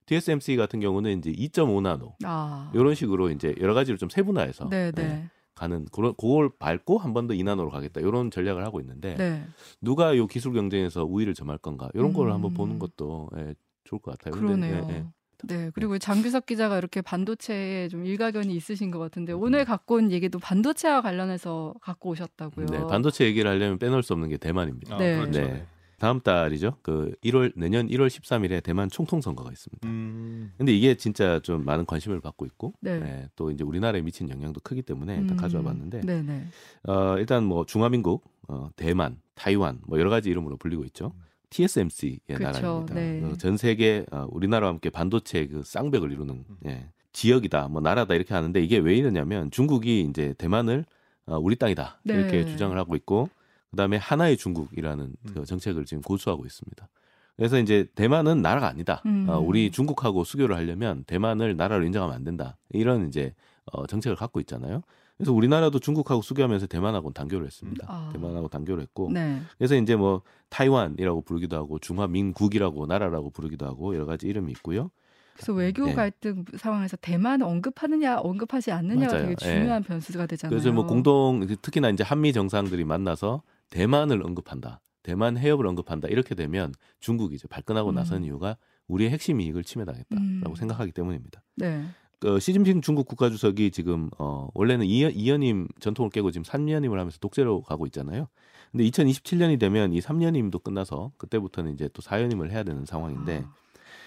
TSMC 0.07 0.57
같은 0.57 0.81
경우는 0.81 1.19
이제 1.19 1.31
2.5나노 1.31 2.15
아. 2.25 2.73
이런 2.75 2.95
식으로 2.97 3.31
이제 3.31 3.55
여러 3.61 3.75
가지를 3.75 3.99
좀 3.99 4.09
세분화해서 4.09 4.69
네, 4.71 4.87
예, 4.87 4.91
네. 4.91 5.29
가는 5.59 5.85
그런 5.93 6.15
그걸 6.17 6.51
밟고 6.59 6.99
한 6.99 7.13
번더 7.13 7.35
2나노로 7.35 7.71
가겠다 7.71 8.01
이런 8.01 8.31
전략을 8.31 8.65
하고 8.65 8.81
있는데 8.81 9.17
네. 9.17 9.45
누가 9.81 10.17
요 10.17 10.27
기술 10.27 10.53
경쟁에서 10.53 11.05
우위를 11.05 11.35
점할 11.35 11.59
건가 11.59 11.91
이런 11.95 12.13
거를 12.13 12.31
음. 12.31 12.35
한번 12.37 12.55
보는 12.55 12.79
것도 12.79 13.29
예, 13.37 13.55
좋을 13.85 14.01
것 14.01 14.13
같아요. 14.13 14.33
근데, 14.33 14.47
그러네요. 14.47 14.87
예, 14.91 14.95
예. 14.95 15.07
네, 15.45 15.71
그리고 15.73 15.99
장규석 15.99 16.47
기자가 16.47 16.79
이렇게 16.79 17.01
반도체에 17.01 17.89
좀 17.89 18.05
일가견이 18.05 18.55
있으신 18.55 18.91
것 18.91 18.99
같은데 18.99 19.33
음. 19.33 19.43
오늘 19.43 19.65
갖고 19.65 19.97
온 19.97 20.11
얘기도 20.11 20.39
반도체와 20.39 21.03
관련해서 21.03 21.75
갖고 21.81 22.11
오셨다고요. 22.11 22.67
네, 22.67 22.87
반도체 22.89 23.25
얘기를 23.25 23.51
하려면 23.51 23.79
빼놓을 23.79 24.03
수 24.03 24.13
없는 24.13 24.29
게 24.29 24.37
대만입니다. 24.37 24.95
아, 24.95 24.99
네. 24.99 25.17
그렇죠. 25.17 25.41
네. 25.41 25.67
다음 25.99 26.21
달이죠. 26.21 26.77
그 26.83 27.13
1월 27.25 27.53
내년 27.57 27.89
1월 27.89 28.07
13일에 28.07 28.63
대만 28.63 28.89
총통 28.89 29.21
선거가 29.21 29.51
있습니다. 29.51 29.89
음. 29.89 30.53
근데 30.57 30.73
이게 30.73 30.95
진짜 30.95 31.41
좀 31.41 31.65
많은 31.65 31.87
관심을 31.87 32.21
받고 32.21 32.47
있고 32.47 32.73
네. 32.81 33.01
네, 33.01 33.29
또 33.35 33.51
이제 33.51 33.65
우리나라에 33.65 34.01
미친 34.01 34.31
영향도 34.31 34.61
크기 34.63 34.83
때문에 34.83 35.17
일단 35.17 35.31
음. 35.31 35.37
가져와 35.37 35.65
봤는데 35.65 36.03
네, 36.03 36.23
네. 36.23 36.47
어, 36.85 37.19
일단 37.19 37.45
뭐 37.45 37.67
중화민국, 37.67 38.25
어, 38.47 38.71
대만, 38.77 39.21
타이완 39.35 39.81
뭐 39.87 39.99
여러 39.99 40.09
가지 40.09 40.31
이름으로 40.31 40.57
불리고 40.57 40.85
있죠. 40.85 41.13
TSMC의 41.51 42.21
그쵸, 42.29 42.43
나라입니다. 42.43 42.95
네. 42.95 43.25
어, 43.25 43.35
전 43.37 43.57
세계 43.57 44.07
어, 44.13 44.27
우리나라와 44.31 44.73
함께 44.73 44.91
반도체 44.91 45.49
그 45.49 45.63
쌍벽을 45.65 46.13
이루는 46.13 46.45
음. 46.49 46.57
예, 46.67 46.91
지역이다, 47.13 47.69
뭐 47.69 47.81
나라다 47.81 48.15
이렇게 48.15 48.35
하는데 48.35 48.61
이게 48.63 48.79
왜 48.79 48.95
이러냐면 48.95 49.51
중국이 49.51 50.03
이제 50.03 50.35
대만을 50.39 50.85
어, 51.27 51.39
우리 51.39 51.57
땅이다 51.57 52.01
네. 52.05 52.15
이렇게 52.15 52.47
주장을 52.47 52.77
하고 52.79 52.95
있고 52.95 53.29
그다음에 53.71 53.97
하나의 53.97 54.37
중국이라는 54.37 55.05
음. 55.05 55.33
그 55.35 55.45
정책을 55.45 55.85
지금 55.85 56.03
고수하고 56.03 56.47
있습니다. 56.47 56.89
그래서 57.37 57.59
이제 57.59 57.87
대만은 57.95 58.43
나라가 58.43 58.67
아니다. 58.67 59.01
음. 59.07 59.27
어, 59.29 59.39
우리 59.39 59.71
중국하고 59.71 60.25
수교를 60.25 60.57
하려면 60.57 61.05
대만을 61.05 61.57
나라로 61.57 61.85
인정하면 61.85 62.17
안 62.17 62.25
된다. 62.25 62.57
이런 62.71 63.09
이제 63.09 63.33
어, 63.73 63.87
정책을 63.87 64.17
갖고 64.17 64.41
있잖아요. 64.41 64.83
그래서 65.17 65.33
우리나라도 65.33 65.79
중국하고 65.81 66.23
수교하면서 66.23 66.67
대만하고는 66.69 67.13
단교를 67.13 67.47
했습니다. 67.47 67.87
아. 67.89 68.11
대만하고 68.13 68.49
단교를 68.49 68.83
했고 68.83 69.11
네. 69.13 69.41
그래서 69.59 69.75
이제 69.77 69.97
뭐 69.97 70.23
타이완이라고 70.49 71.23
부르기도 71.23 71.57
하고 71.57 71.79
중화민국이라고 71.81 72.87
나라라고 72.87 73.31
부르기도 73.31 73.67
하고 73.67 73.95
여러 73.95 74.07
가지 74.07 74.27
이름이 74.27 74.53
있고요. 74.53 74.91
그래서 75.35 75.53
외교 75.53 75.87
네. 75.87 75.95
갈등 75.95 76.45
상황에서 76.57 76.97
대만 76.97 77.43
언급하느냐 77.43 78.19
언급하지 78.19 78.73
않느냐가 78.73 79.13
맞아요. 79.13 79.31
예. 79.31 79.35
되게 79.35 79.37
중요한 79.37 79.83
변수가 79.85 80.27
되잖아요. 80.27 80.51
그래서 80.51 80.73
뭐 80.73 80.87
공동 80.87 81.47
특히나 81.63 81.91
이제 81.91 82.03
한미 82.03 82.33
정상들이 82.33 82.85
만나서 82.85 83.43
대만을 83.71 84.25
언급한다. 84.25 84.81
대만 85.03 85.39
해협을 85.39 85.67
언급한다. 85.67 86.09
이렇게 86.09 86.35
되면 86.35 86.73
중국이 87.01 87.35
이제 87.35 87.49
발끈하고 87.49 87.91
음. 87.91 87.95
나선 87.95 88.25
이유가 88.25 88.57
우리의 88.89 89.11
핵심 89.11 89.41
이익을 89.41 89.65
침해당했다라고 89.65 90.51
음. 90.51 90.55
생각하기 90.55 90.93
때문입니다. 90.93 91.43
네. 91.57 91.85
그 92.21 92.41
시진핑 92.41 92.81
중국 92.81 93.07
국가주석이 93.07 93.71
지금 93.71 94.11
어 94.19 94.49
원래는 94.55 94.87
이연, 94.87 95.13
이연임 95.13 95.69
전통을 95.79 96.11
깨고 96.11 96.33
지금 96.33 96.43
3년임을 96.43 96.97
하면서 96.97 97.19
독재로 97.21 97.63
가고 97.63 97.87
있잖아요. 97.87 98.29
근데 98.73 98.85
2027년이 98.85 99.59
되면 99.59 99.93
이 99.93 100.01
3년임도 100.01 100.63
끝나서 100.63 101.13
그때부터는 101.17 101.73
이제 101.75 101.89
또 101.93 102.03
4연임을 102.03 102.51
해야 102.51 102.65
되는 102.65 102.85
상황인데 102.85 103.45
아. 103.47 103.55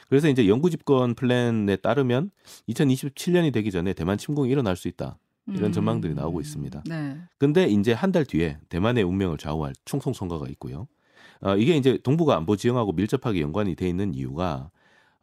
그래서 0.10 0.28
이제 0.28 0.48
영구 0.48 0.70
집권 0.70 1.16
플랜에 1.16 1.78
따르면 1.78 2.32
2027년이 2.68 3.54
되기 3.54 3.72
전에 3.72 3.94
대만 3.94 4.18
침공이 4.18 4.50
일어날 4.50 4.76
수 4.76 4.90
있다. 4.90 5.18
이런 5.54 5.66
음. 5.66 5.72
전망들이 5.72 6.14
나오고 6.14 6.42
있습니다. 6.42 6.84
네. 6.88 7.18
근데 7.38 7.66
이제 7.68 7.94
한 7.94 8.12
달 8.12 8.26
뒤에 8.26 8.58
대만의 8.70 9.04
운명을 9.04 9.38
좌우할 9.38 9.74
총통 9.86 10.14
선거가 10.14 10.48
있고요. 10.50 10.88
어, 11.42 11.56
이게 11.56 11.76
이제 11.78 11.98
동북아 12.04 12.36
안보 12.38 12.56
지형하고 12.56 12.92
밀접하게 12.94 13.42
연관이 13.42 13.76
돼 13.76 13.88
있는 13.90 14.14
이유가 14.14 14.70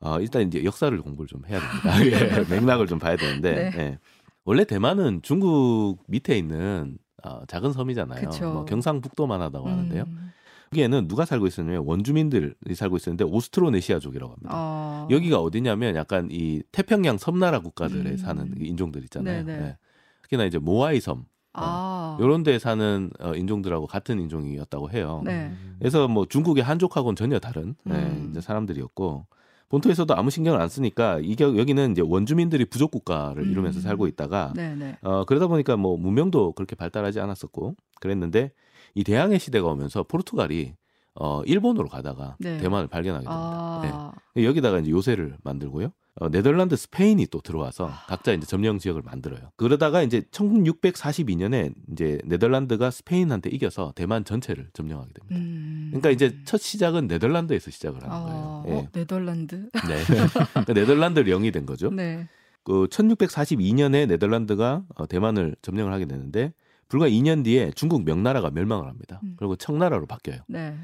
어, 0.01 0.21
일단 0.21 0.43
이제 0.47 0.65
역사를 0.65 0.97
공부를 1.01 1.29
좀 1.29 1.43
해야 1.47 1.61
됩니다. 1.61 1.83
예, 2.07 2.45
맥락을 2.55 2.87
좀 2.87 2.99
봐야 2.99 3.17
되는데 3.17 3.71
네. 3.71 3.79
예. 3.79 3.99
원래 4.45 4.65
대만은 4.65 5.21
중국 5.23 5.99
밑에 6.09 6.37
있는 6.39 6.99
어, 7.25 7.45
작은 7.47 7.73
섬이잖아요. 7.73 8.29
그쵸. 8.31 8.53
뭐 8.53 8.65
경상북도만 8.65 9.41
하다고 9.43 9.69
하는데요. 9.69 10.05
음. 10.07 10.31
여기에는 10.73 11.09
누가 11.09 11.25
살고 11.25 11.47
있었냐면 11.47 11.83
원주민들이 11.87 12.53
살고 12.75 12.97
있었는데 12.97 13.25
오스트로네시아족이라고 13.25 14.33
합니다. 14.33 14.51
어. 14.53 15.09
여기가 15.11 15.41
어디냐면 15.41 15.97
약간 15.97 16.29
이 16.31 16.63
태평양 16.73 17.19
섬나라 17.19 17.61
국가들에 17.61 18.11
음. 18.11 18.17
사는 18.17 18.55
인종들 18.61 19.03
있잖아요. 19.05 19.45
네네. 19.45 19.65
예. 19.67 19.77
특히나 20.29 20.45
이제 20.45 20.59
모아이 20.59 21.01
섬 21.01 21.25
아. 21.55 22.17
이런 22.21 22.43
데 22.43 22.59
사는 22.59 23.11
어, 23.19 23.35
인종들하고 23.35 23.87
같은 23.87 24.21
인종이었다고 24.21 24.91
해요. 24.91 25.23
네. 25.25 25.53
그래서 25.79 26.07
뭐 26.07 26.27
중국의 26.27 26.63
한족하고는 26.63 27.17
전혀 27.17 27.39
다른 27.39 27.75
예, 27.89 27.95
음. 27.95 28.29
이제 28.31 28.41
사람들이었고 28.41 29.27
본토에서도 29.69 30.15
아무 30.15 30.31
신경을 30.31 30.61
안 30.61 30.69
쓰니까 30.69 31.19
이게 31.23 31.45
여기는 31.45 31.93
이제 31.93 32.03
원주민들이 32.03 32.65
부족 32.67 32.91
국가를 32.91 33.43
음. 33.43 33.51
이루면서 33.51 33.81
살고 33.81 34.07
있다가 34.07 34.53
네, 34.55 34.75
네. 34.75 34.97
어 35.03 35.25
그러다 35.25 35.47
보니까 35.47 35.77
뭐 35.77 35.97
문명도 35.97 36.53
그렇게 36.53 36.77
발달하지 36.77 37.21
않았었고 37.21 37.75
그랬는데 38.01 38.53
이 38.95 39.05
대항해 39.05 39.39
시대가 39.39 39.69
오면서 39.69 40.05
포르투갈이 40.05 40.75
어 41.21 41.43
일본으로 41.45 41.89
가다가 41.89 42.37
네. 42.39 42.59
대만을 42.59 42.89
발견하게 42.89 43.25
됩니다. 43.25 43.81
네. 43.83 43.91
아. 43.93 44.13
여기다가 44.37 44.79
이제 44.79 44.91
요새를 44.91 45.37
만들고요. 45.43 45.93
어, 46.21 46.29
네덜란드, 46.29 46.75
스페인이 46.75 47.27
또 47.27 47.41
들어와서 47.41 47.91
각자 48.09 48.33
이제 48.33 48.45
점령 48.45 48.79
지역을 48.79 49.03
만들어요. 49.03 49.53
그러다가 49.57 50.03
이제 50.03 50.23
1642년에 50.33 51.73
이제 51.93 52.21
네덜란드가 52.25 52.91
스페인한테 52.91 53.51
이겨서 53.51 53.93
대만 53.95 54.25
전체를 54.25 54.69
점령하게 54.73 55.13
됩니다. 55.13 55.37
음. 55.37 55.89
그러니까 55.91 56.11
이제 56.11 56.37
첫 56.45 56.61
시작은 56.61 57.07
네덜란드에서 57.07 57.71
시작을 57.71 58.03
하는 58.03 58.15
아, 58.15 58.21
거예요. 58.21 58.65
예. 58.67 58.73
어, 58.73 58.89
네덜란드. 58.93 59.69
네. 59.73 60.05
그러니까 60.51 60.73
네덜란드 60.75 61.25
영이 61.25 61.53
된 61.53 61.67
거죠. 61.67 61.91
네. 61.91 62.29
그 62.65 62.87
1642년에 62.89 64.09
네덜란드가 64.09 64.83
어, 64.97 65.07
대만을 65.07 65.55
점령을 65.63 65.93
하게 65.93 66.07
되는데 66.07 66.53
불과 66.89 67.07
2년 67.09 67.45
뒤에 67.45 67.71
중국 67.77 68.05
명나라가 68.05 68.51
멸망을 68.51 68.89
합니다. 68.89 69.21
음. 69.23 69.35
그리고 69.39 69.55
청나라로 69.55 70.07
바뀌어요. 70.07 70.41
네. 70.49 70.75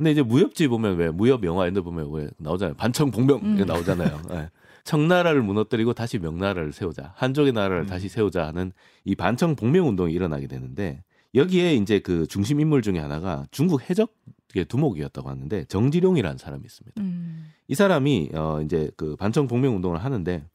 근데 0.00 0.12
이제 0.12 0.22
무협지 0.22 0.66
보면 0.66 0.96
왜 0.96 1.10
무협 1.10 1.44
영화 1.44 1.64
이런 1.64 1.74
데 1.74 1.82
보면 1.82 2.10
왜 2.10 2.30
나오잖아요. 2.38 2.74
반청 2.74 3.10
복명 3.10 3.38
음. 3.42 3.54
이게 3.54 3.66
나오잖아요. 3.66 4.22
예. 4.32 4.48
청나라를 4.82 5.42
무너뜨리고 5.42 5.92
다시 5.92 6.18
명나라를 6.18 6.72
세우자. 6.72 7.12
한족의 7.16 7.52
나라를 7.52 7.82
음. 7.82 7.86
다시 7.86 8.08
세우자 8.08 8.46
하는 8.46 8.72
이 9.04 9.14
반청 9.14 9.56
복명 9.56 9.86
운동이 9.88 10.14
일어나게 10.14 10.46
되는데 10.46 11.04
여기에 11.34 11.74
이제 11.74 11.98
그 11.98 12.26
중심 12.26 12.60
인물 12.60 12.80
중에 12.80 12.98
하나가 12.98 13.44
중국 13.50 13.90
해적의 13.90 14.64
두목이었다고 14.68 15.28
하는데 15.28 15.64
정지룡이라는 15.64 16.38
사람이 16.38 16.62
있습니다. 16.64 17.02
음. 17.02 17.50
이 17.68 17.74
사람이 17.74 18.30
어 18.32 18.62
이제 18.64 18.90
그 18.96 19.16
반청 19.16 19.48
복명 19.48 19.76
운동을 19.76 20.02
하는데 20.02 20.46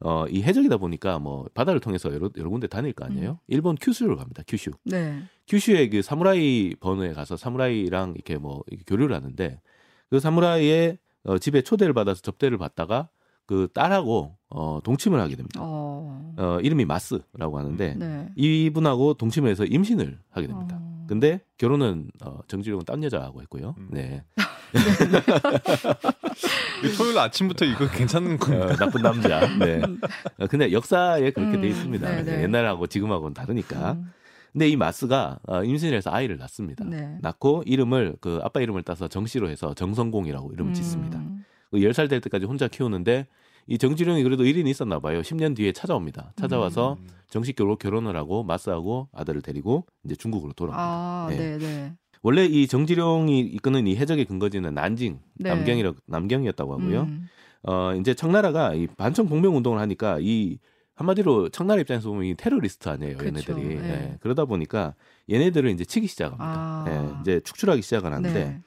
어 0.00 0.26
이 0.28 0.42
해적이다 0.42 0.78
보니까 0.78 1.20
뭐 1.20 1.46
바다를 1.54 1.78
통해서 1.78 2.12
여러, 2.12 2.28
여러 2.36 2.50
군데 2.50 2.66
다닐 2.66 2.92
거 2.92 3.04
아니에요. 3.04 3.38
일본 3.46 3.76
큐슈를 3.80 4.16
갑니다. 4.16 4.42
큐슈. 4.48 4.72
네. 4.84 5.22
큐슈의 5.50 5.90
그 5.90 6.00
사무라이 6.00 6.76
번호에 6.78 7.12
가서 7.12 7.36
사무라이랑 7.36 8.12
이렇게 8.14 8.38
뭐 8.38 8.62
이렇게 8.68 8.84
교류를 8.86 9.16
하는데 9.16 9.60
그 10.08 10.20
사무라이의 10.20 10.98
어, 11.24 11.38
집에 11.38 11.62
초대를 11.62 11.92
받아서 11.92 12.22
접대를 12.22 12.56
받다가 12.56 13.08
그 13.46 13.66
딸하고 13.74 14.36
어, 14.48 14.78
동침을 14.84 15.20
하게 15.20 15.34
됩니다. 15.34 15.58
어. 15.60 16.34
어, 16.36 16.60
이름이 16.62 16.84
마스라고 16.84 17.58
하는데 17.58 17.94
네. 17.96 18.28
이분하고 18.36 19.14
동침을 19.14 19.50
해서 19.50 19.64
임신을 19.64 20.20
하게 20.30 20.46
됩니다. 20.46 20.78
어. 20.80 21.06
근데 21.08 21.40
결혼은 21.58 22.12
어, 22.22 22.38
정지룡은 22.46 22.84
딴 22.84 23.02
여자하고 23.02 23.42
했고요. 23.42 23.74
음. 23.76 23.88
네. 23.90 24.22
이 26.84 26.96
토요일 26.96 27.18
아침부터 27.18 27.64
이거 27.64 27.90
괜찮은 27.90 28.34
어, 28.34 28.38
건가? 28.38 28.76
나쁜 28.76 29.02
남자. 29.02 29.40
네. 29.58 29.82
어, 30.38 30.46
근데 30.46 30.70
역사에 30.70 31.32
그렇게 31.32 31.56
음, 31.56 31.60
돼 31.60 31.68
있습니다. 31.68 32.08
네, 32.08 32.22
네. 32.22 32.42
옛날하고 32.44 32.86
지금하고는 32.86 33.34
다르니까. 33.34 33.94
음. 33.94 34.12
근데 34.52 34.68
이 34.68 34.76
마스가 34.76 35.38
어, 35.46 35.64
임신을 35.64 35.96
해서 35.96 36.10
아이를 36.10 36.36
낳습니다. 36.38 36.84
네. 36.84 37.18
낳고 37.20 37.62
이름을 37.66 38.16
그 38.20 38.40
아빠 38.42 38.60
이름을 38.60 38.82
따서 38.82 39.08
정씨로 39.08 39.48
해서 39.48 39.74
정성공이라고 39.74 40.52
이름을 40.52 40.74
짓습니다. 40.74 41.18
음. 41.18 41.44
그 41.70 41.78
10살 41.78 42.08
될 42.08 42.20
때까지 42.20 42.46
혼자 42.46 42.66
키우는데 42.66 43.26
이 43.66 43.78
정지룡이 43.78 44.22
그래도 44.24 44.44
일인이 44.44 44.68
있었나 44.68 44.98
봐요. 44.98 45.20
10년 45.20 45.54
뒤에 45.54 45.72
찾아옵니다. 45.72 46.32
찾아와서 46.34 46.96
음. 47.00 47.06
정식적으로 47.28 47.76
결혼을 47.76 48.16
하고 48.16 48.42
마스하고 48.42 49.08
아들을 49.12 49.42
데리고 49.42 49.86
이제 50.04 50.16
중국으로 50.16 50.52
돌아옵니다. 50.52 50.82
아, 50.82 51.26
네. 51.30 51.36
네, 51.36 51.58
네. 51.58 51.92
원래 52.22 52.44
이 52.44 52.66
정지룡이 52.66 53.40
이끄는 53.40 53.86
이 53.86 53.96
해적의 53.96 54.24
근거지는 54.24 54.74
난징, 54.74 55.20
네. 55.36 55.50
남경이라 55.50 55.92
남경이었다고 56.06 56.72
하고요. 56.72 57.02
음. 57.02 57.26
어 57.62 57.94
이제 57.94 58.14
청나라가 58.14 58.74
이 58.74 58.86
반청 58.86 59.28
복명 59.28 59.56
운동을 59.56 59.78
하니까 59.78 60.18
이 60.20 60.58
한마디로 61.00 61.48
청나라 61.48 61.80
입장에서 61.80 62.10
보면 62.10 62.26
이 62.26 62.34
테러리스트 62.34 62.90
아니에요, 62.90 63.16
그쵸, 63.16 63.28
얘네들이. 63.28 63.76
네. 63.76 63.88
예, 63.88 64.18
그러다 64.20 64.44
보니까 64.44 64.94
얘네들을 65.30 65.70
이제 65.70 65.82
치기 65.82 66.06
시작합니다. 66.06 66.44
아. 66.44 66.84
예, 66.88 67.20
이제 67.22 67.40
축출하기 67.40 67.80
시작을 67.80 68.12
하는데 68.12 68.32
네. 68.32 68.60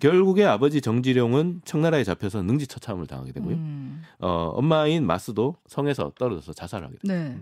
결국에 0.00 0.44
아버지 0.44 0.80
정지룡은 0.80 1.62
청나라에 1.64 2.02
잡혀서 2.02 2.42
능지처참을 2.42 3.06
당하게 3.06 3.30
되고요. 3.30 3.54
음. 3.54 4.02
어, 4.18 4.50
엄마인 4.54 5.06
마스도 5.06 5.56
성에서 5.66 6.12
떨어져서 6.18 6.54
자살을 6.54 6.88
하게 6.88 6.96
돼요. 6.98 7.16
네. 7.16 7.38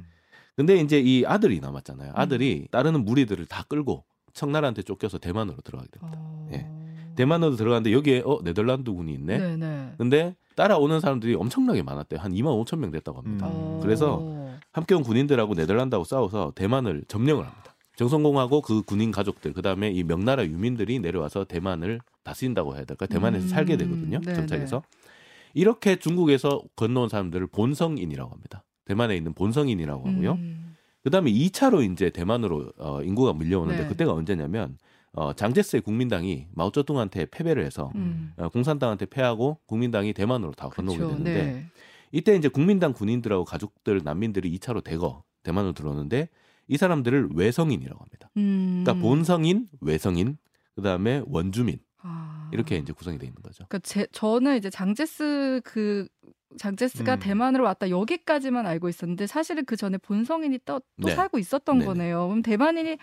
근데 0.57 0.77
이제 0.77 1.01
이 1.01 1.25
아들이 1.27 1.59
남았잖아요. 1.61 2.11
음. 2.11 2.15
아들이 2.15 2.69
따르는 2.71 3.03
무리들을 3.07 3.47
다 3.47 3.65
끌고 3.67 4.05
청나라한테 4.35 4.83
쫓겨서 4.83 5.17
대만으로 5.17 5.57
들어가게 5.65 5.91
됩니다. 5.91 6.19
어... 6.21 6.49
예. 7.15 7.17
대만으로 7.17 7.57
들어갔는데 7.57 7.93
여기에 7.93 8.23
어 8.25 8.41
네덜란드군이 8.43 9.13
있네. 9.15 9.39
네, 9.39 9.57
네. 9.57 9.93
근데 9.97 10.35
따라오는 10.57 11.01
사람들이 11.01 11.35
엄청나게 11.35 11.83
많았대요. 11.83 12.21
한 12.21 12.33
2만 12.33 12.65
5천 12.65 12.79
명 12.79 12.91
됐다고 12.91 13.19
합니다. 13.19 13.47
음. 13.47 13.53
어. 13.53 13.81
그래서 13.83 14.59
함께 14.73 14.95
온 14.95 15.03
군인들하고 15.03 15.55
네덜란드하고 15.55 16.05
싸워서 16.05 16.53
대만을 16.55 17.05
점령을 17.09 17.45
합니다. 17.45 17.75
정성공하고 17.97 18.61
그 18.61 18.83
군인 18.83 19.13
가족들, 19.13 19.53
그 19.53 19.63
다음에 19.63 19.91
이 19.91 20.03
명나라 20.03 20.45
유민들이 20.45 20.99
내려와서 20.99 21.45
대만을 21.45 22.01
다스린다고 22.25 22.75
해야 22.75 22.85
될까? 22.85 23.07
대만에서 23.07 23.47
음. 23.47 23.49
살게 23.49 23.77
되거든요. 23.77 24.21
네, 24.21 24.35
정착해서. 24.35 24.83
이렇게 25.55 25.97
중국에서 25.97 26.63
건너온 26.75 27.09
사람들을 27.09 27.47
본성인이라고 27.49 28.31
합니다. 28.31 28.65
대만에 28.85 29.17
있는 29.17 29.33
본성인이라고 29.33 30.09
하고요. 30.09 30.33
음. 30.33 30.77
그 31.05 31.11
다음에 31.11 31.31
2차로 31.31 31.91
이제 31.93 32.11
대만으로 32.11 32.73
어, 32.79 33.03
인구가 33.03 33.33
밀려오는데 33.33 33.83
네. 33.83 33.89
그때가 33.89 34.13
언제냐면 34.13 34.79
어, 35.15 35.33
장제스의 35.33 35.83
국민당이 35.83 36.49
마오쩌둥한테 36.53 37.27
패배를 37.27 37.65
해서 37.65 37.93
음. 37.95 38.33
어, 38.37 38.49
공산당한테 38.49 39.07
패하고 39.07 39.59
국민당이 39.67 40.13
대만으로 40.13 40.53
다 40.53 40.69
건너오게 40.69 40.99
그쵸. 40.99 41.09
되는데 41.11 41.35
네. 41.35 41.67
이때 42.11 42.37
이제 42.37 42.49
국민당 42.49 42.93
군인들하고 42.93 43.45
가족들 43.45 44.01
난민들이 44.05 44.57
2차로 44.59 44.83
대거 44.83 45.23
대만으로 45.43 45.73
들어오는데 45.73 46.29
이 46.67 46.77
사람들을 46.77 47.31
외성인이라고 47.35 48.01
합니다. 48.01 48.31
음. 48.37 48.83
그러니까 48.85 49.07
본성인, 49.07 49.69
외성인, 49.81 50.39
그다음에 50.75 51.23
원주민 51.27 51.79
아. 52.03 52.51
이렇게 52.53 52.77
이제 52.77 52.93
구성이 52.93 53.19
돼 53.19 53.27
있는 53.27 53.41
거죠. 53.43 53.65
그러니까 53.69 53.79
제, 53.81 54.07
저는 54.13 54.57
이제 54.57 54.71
장제스 54.71 55.61
그 55.65 56.09
장제스가 56.57 57.15
음. 57.15 57.19
대만으로 57.21 57.65
왔다 57.65 57.91
여기까지만 57.91 58.67
알고 58.67 58.89
있었는데 58.89 59.27
사실은 59.27 59.65
그 59.65 59.77
전에 59.77 59.99
본성인이 59.99 60.59
또, 60.65 60.81
또 61.01 61.09
네. 61.09 61.15
살고 61.15 61.39
있었던 61.39 61.79
네네. 61.79 61.87
거네요. 61.87 62.29
그럼 62.29 62.43
대만인이 62.43 62.97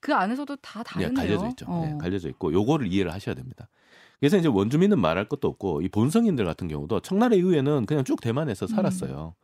그 0.00 0.14
안에서도 0.14 0.56
다 0.56 0.82
네, 0.82 1.04
다르네요. 1.04 1.14
갈려져 1.14 1.48
있죠. 1.50 1.66
어. 1.68 1.86
네, 1.86 1.96
갈려져 1.98 2.28
있고 2.28 2.52
요거를 2.52 2.92
이해를 2.92 3.12
하셔야 3.12 3.34
됩니다. 3.34 3.68
그래서 4.18 4.36
이제 4.36 4.48
원주민은 4.48 4.98
말할 4.98 5.28
것도 5.28 5.48
없고 5.48 5.82
이 5.82 5.88
본성인들 5.88 6.44
같은 6.44 6.68
경우도 6.68 7.00
청나라 7.00 7.34
이후에는 7.36 7.86
그냥 7.86 8.04
쭉 8.04 8.20
대만에서 8.20 8.66
살았어요. 8.66 9.34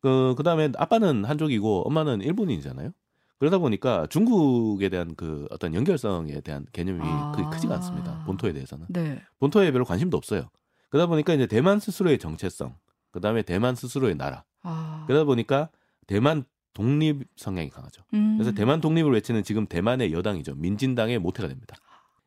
그 0.00 0.34
그다음에 0.36 0.72
아빠는 0.76 1.24
한족이고 1.24 1.86
엄마는 1.86 2.20
일본인이잖아요. 2.22 2.90
그러다 3.38 3.58
보니까 3.58 4.06
중국에 4.08 4.88
대한 4.88 5.14
그 5.14 5.46
어떤 5.50 5.74
연결성에 5.74 6.40
대한 6.40 6.66
개념이 6.72 7.00
아. 7.02 7.32
크게 7.32 7.48
크지가 7.50 7.74
않습니다. 7.76 8.24
본토에 8.24 8.52
대해서는. 8.52 8.86
네. 8.88 9.20
본토에 9.38 9.70
별로 9.72 9.84
관심도 9.84 10.16
없어요. 10.16 10.48
그러다 10.88 11.06
보니까 11.06 11.34
이제 11.34 11.46
대만 11.46 11.78
스스로의 11.78 12.18
정체성, 12.18 12.74
그다음에 13.10 13.42
대만 13.42 13.74
스스로의 13.74 14.16
나라. 14.16 14.44
아. 14.62 15.04
그러다 15.06 15.24
보니까 15.24 15.68
대만 16.06 16.44
독립 16.76 17.22
성향이 17.36 17.70
강하죠. 17.70 18.02
음. 18.12 18.36
그래서 18.36 18.52
대만 18.52 18.82
독립을 18.82 19.10
외치는 19.12 19.44
지금 19.44 19.66
대만의 19.66 20.12
여당이죠. 20.12 20.56
민진당의 20.56 21.18
모태가 21.20 21.48
됩니다. 21.48 21.74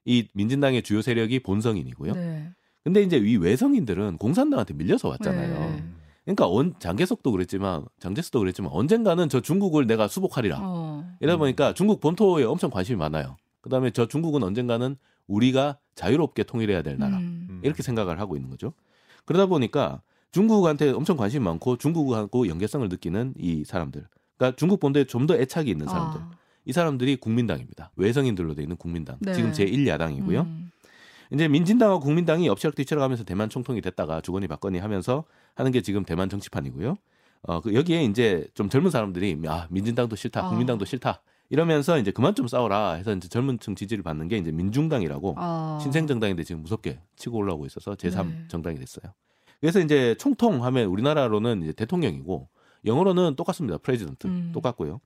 이 0.05 0.27
민진당의 0.33 0.81
주요 0.81 1.03
세력이 1.03 1.41
본성인이고요. 1.43 2.13
네. 2.13 2.49
근데 2.83 3.03
이제 3.03 3.17
이 3.17 3.37
외성인들은 3.37 4.17
공산당한테 4.17 4.73
밀려서 4.73 5.07
왔잖아요. 5.09 5.59
네. 5.59 5.83
그러니까 6.25 6.47
언, 6.49 6.73
장개석도 6.79 7.31
그랬지만 7.31 7.85
장제스도 7.99 8.39
그랬지만 8.39 8.71
언젠가는 8.71 9.29
저 9.29 9.39
중국을 9.39 9.85
내가 9.85 10.07
수복하리라. 10.07 10.57
어. 10.59 11.07
이러다 11.19 11.37
음. 11.37 11.39
보니까 11.39 11.73
중국 11.73 11.99
본토에 11.99 12.43
엄청 12.43 12.71
관심이 12.71 12.97
많아요. 12.97 13.37
그다음에 13.61 13.91
저 13.91 14.07
중국은 14.07 14.41
언젠가는 14.41 14.95
우리가 15.27 15.77
자유롭게 15.93 16.43
통일해야 16.43 16.81
될 16.81 16.97
나라. 16.97 17.17
음. 17.17 17.47
음. 17.51 17.61
이렇게 17.63 17.83
생각을 17.83 18.19
하고 18.19 18.35
있는 18.35 18.49
거죠. 18.49 18.73
그러다 19.25 19.45
보니까 19.45 20.01
중국한테 20.31 20.89
엄청 20.89 21.17
관심이 21.17 21.43
많고 21.43 21.77
중국하고 21.77 22.47
연계성을 22.47 22.89
느끼는 22.89 23.35
이 23.37 23.63
사람들. 23.63 24.07
그러니까 24.39 24.55
중국 24.55 24.79
본토에 24.79 25.03
좀 25.03 25.27
더 25.27 25.35
애착이 25.35 25.69
있는 25.69 25.85
사람들. 25.85 26.21
아. 26.21 26.31
이 26.65 26.71
사람들이 26.71 27.17
국민당입니다. 27.17 27.91
외성인들로 27.97 28.55
돼 28.55 28.63
있는 28.63 28.77
국민당. 28.77 29.17
네. 29.19 29.33
지금 29.33 29.51
제1야당이고요. 29.51 30.45
음. 30.45 30.71
이제 31.31 31.47
민진당과 31.47 31.99
국민당이 31.99 32.49
엎치락 32.49 32.73
뒤치락 32.75 33.03
하면서 33.03 33.23
대만 33.23 33.49
총통이 33.49 33.81
됐다가 33.81 34.21
주거니 34.21 34.47
받거니 34.47 34.79
하면서 34.79 35.25
하는 35.55 35.71
게 35.71 35.81
지금 35.81 36.03
대만 36.05 36.29
정치판이고요. 36.29 36.95
어, 37.43 37.61
그 37.61 37.73
여기에 37.73 38.03
이제 38.05 38.47
좀 38.55 38.69
젊은 38.69 38.89
사람들이 38.91 39.39
아, 39.47 39.67
민진당도 39.69 40.15
싫다, 40.15 40.45
아. 40.45 40.49
국민당도 40.49 40.85
싫다. 40.85 41.21
이러면서 41.49 41.97
이제 41.99 42.11
그만 42.11 42.35
좀 42.35 42.47
싸워라 42.47 42.93
해서 42.93 43.13
이제 43.13 43.27
젊은 43.27 43.59
층 43.59 43.75
지지를 43.75 44.03
받는 44.03 44.27
게 44.27 44.37
이제 44.37 44.51
민중당이라고 44.51 45.35
아. 45.37 45.79
신생 45.81 46.07
정당인데 46.07 46.43
지금 46.43 46.61
무섭게 46.61 46.99
치고 47.15 47.37
올라오고 47.37 47.65
있어서 47.65 47.95
제3 47.95 48.27
네. 48.27 48.45
정당이 48.47 48.77
됐어요. 48.77 49.11
그래서 49.59 49.79
이제 49.79 50.15
총통 50.19 50.63
하면 50.63 50.85
우리나라로는 50.85 51.63
이제 51.63 51.73
대통령이고 51.73 52.47
영어로는 52.85 53.35
똑같습니다. 53.35 53.77
president 53.77 54.27
음. 54.27 54.51
똑같고요. 54.53 54.99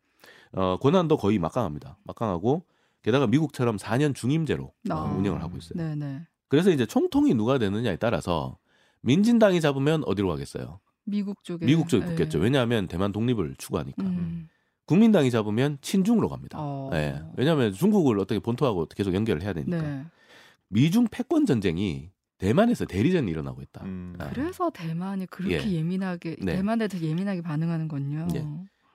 어, 0.53 0.77
권한도 0.79 1.17
거의 1.17 1.39
막강합니다. 1.39 1.97
막강하고 2.03 2.65
게다가 3.01 3.27
미국처럼 3.27 3.77
4년 3.77 4.15
중임제로 4.15 4.65
어, 4.65 4.93
아. 4.93 5.03
운영을 5.03 5.41
하고 5.41 5.57
있어요. 5.57 5.77
네네. 5.77 6.21
그래서 6.47 6.69
이제 6.69 6.85
총통이 6.85 7.33
누가 7.33 7.57
되느냐에 7.57 7.97
따라서 7.97 8.57
민진당이 9.01 9.59
잡으면 9.59 10.03
어디로 10.05 10.29
가겠어요? 10.29 10.79
미국 11.05 11.43
쪽에. 11.43 11.65
미국 11.65 11.89
쪽에 11.89 12.05
네. 12.05 12.11
붙겠죠. 12.11 12.39
왜냐하면 12.39 12.87
대만 12.87 13.11
독립을 13.11 13.55
추구하니까. 13.57 14.03
음. 14.03 14.47
국민당이 14.85 15.31
잡으면 15.31 15.77
친중으로 15.81 16.29
갑니다. 16.29 16.57
어. 16.61 16.89
예. 16.93 17.21
왜냐하면 17.35 17.73
중국을 17.73 18.19
어떻게 18.19 18.39
본토하고 18.39 18.85
계속 18.87 19.13
연결을 19.13 19.41
해야 19.41 19.53
되니까. 19.53 19.81
네. 19.81 20.05
미중 20.69 21.07
패권 21.09 21.45
전쟁이 21.45 22.11
대만에서 22.43 22.85
대리전이 22.85 23.31
일어나고 23.31 23.61
있다. 23.61 23.83
음. 23.85 24.15
아. 24.19 24.29
그래서 24.29 24.69
대만이 24.69 25.27
그렇게 25.27 25.55
예. 25.69 25.71
예민하게 25.77 26.35
네. 26.41 26.55
대만에 26.57 26.87
대해서 26.89 27.07
예민하게 27.07 27.41
반응하는군요. 27.41 28.27
예. 28.35 28.45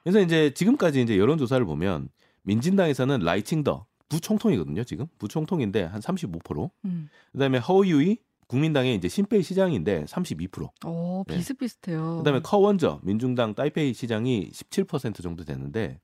그래서 0.04 0.20
이제 0.20 0.52
지금까지 0.52 1.00
이제 1.02 1.18
여론 1.18 1.38
조사를 1.38 1.64
보면 1.64 2.08
민진당에서는 2.42 3.20
라이칭더 3.20 3.86
부총통이거든요. 4.10 4.84
지금 4.84 5.06
부총통인데 5.18 5.82
한 5.84 6.00
35%. 6.00 6.70
음. 6.84 7.08
그다음에 7.32 7.58
허유이 7.58 8.18
국민당의 8.48 8.94
이제 8.96 9.08
신페이 9.08 9.42
시장인데 9.42 10.04
32%. 10.04 10.68
어 10.86 11.22
네. 11.26 11.36
비슷비슷해요. 11.36 12.18
그다음에 12.18 12.40
커원저 12.40 13.00
민중당 13.02 13.54
타이페이 13.54 13.92
시장이 13.94 14.50
17% 14.52 15.22
정도 15.22 15.44
되는데 15.44 16.00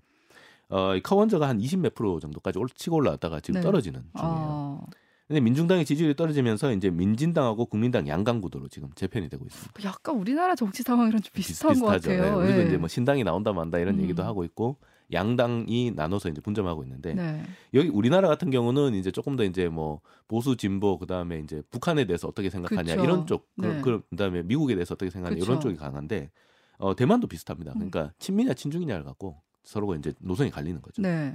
어, 0.68 0.94
이 0.96 1.02
커원저가 1.02 1.48
한 1.48 1.60
20 1.60 1.80
몇 1.80 1.94
프로 1.94 2.20
정도까지 2.20 2.58
올- 2.58 2.68
치고 2.68 2.96
올라왔다가 2.96 3.40
지금 3.40 3.60
네. 3.60 3.64
떨어지는 3.64 4.00
중이에요. 4.16 4.32
어, 4.38 4.86
근데 5.26 5.40
민중당의 5.40 5.86
지지율이 5.86 6.16
떨어지면서 6.16 6.72
이제 6.72 6.90
민진당하고 6.90 7.64
국민당 7.66 8.06
양강 8.06 8.42
구도로 8.42 8.68
지금 8.68 8.90
재편이 8.94 9.30
되고 9.30 9.44
있습니다. 9.46 9.82
약간 9.84 10.16
우리나라 10.16 10.54
정치 10.54 10.82
상황이랑 10.82 11.22
좀 11.22 11.32
비슷한 11.32 11.78
것 11.80 11.92
비슷비슷하죠. 11.92 12.22
같아요. 12.22 12.38
네, 12.40 12.44
우리도 12.44 12.60
예. 12.62 12.66
이제 12.66 12.76
뭐 12.76 12.88
신당이 12.88 13.24
나온다 13.24 13.52
만다 13.52 13.78
이런 13.78 13.94
음. 13.94 14.02
얘기도 14.02 14.22
하고 14.22 14.44
있고 14.44 14.76
양당이 15.12 15.92
나눠서 15.94 16.28
이제 16.28 16.42
분점하고 16.42 16.82
있는데 16.84 17.14
네. 17.14 17.42
여기 17.72 17.88
우리나라 17.88 18.28
같은 18.28 18.50
경우는 18.50 18.94
이제 18.94 19.10
조금 19.10 19.36
더 19.36 19.44
이제 19.44 19.68
뭐 19.68 20.00
보수 20.28 20.56
진보 20.56 20.98
그다음에 20.98 21.38
이제 21.40 21.62
북한에 21.70 22.04
대해서 22.04 22.28
어떻게 22.28 22.50
생각하냐 22.50 22.94
그쵸. 22.96 23.04
이런 23.04 23.26
쪽 23.26 23.48
그, 23.58 23.66
네. 23.66 23.80
그, 23.80 24.02
그다음에 24.10 24.42
미국에 24.42 24.74
대해서 24.74 24.94
어떻게 24.94 25.10
생각하냐 25.10 25.38
그쵸. 25.38 25.46
이런 25.46 25.60
쪽이 25.60 25.76
강한데 25.76 26.30
어 26.76 26.94
대만도 26.94 27.28
비슷합니다. 27.28 27.72
음. 27.72 27.90
그러니까 27.90 28.12
친미냐 28.18 28.52
친중이냐를 28.54 29.04
갖고 29.04 29.40
서로가 29.62 29.96
이제 29.96 30.12
노선이 30.18 30.50
갈리는 30.50 30.82
거죠. 30.82 31.00
네. 31.00 31.34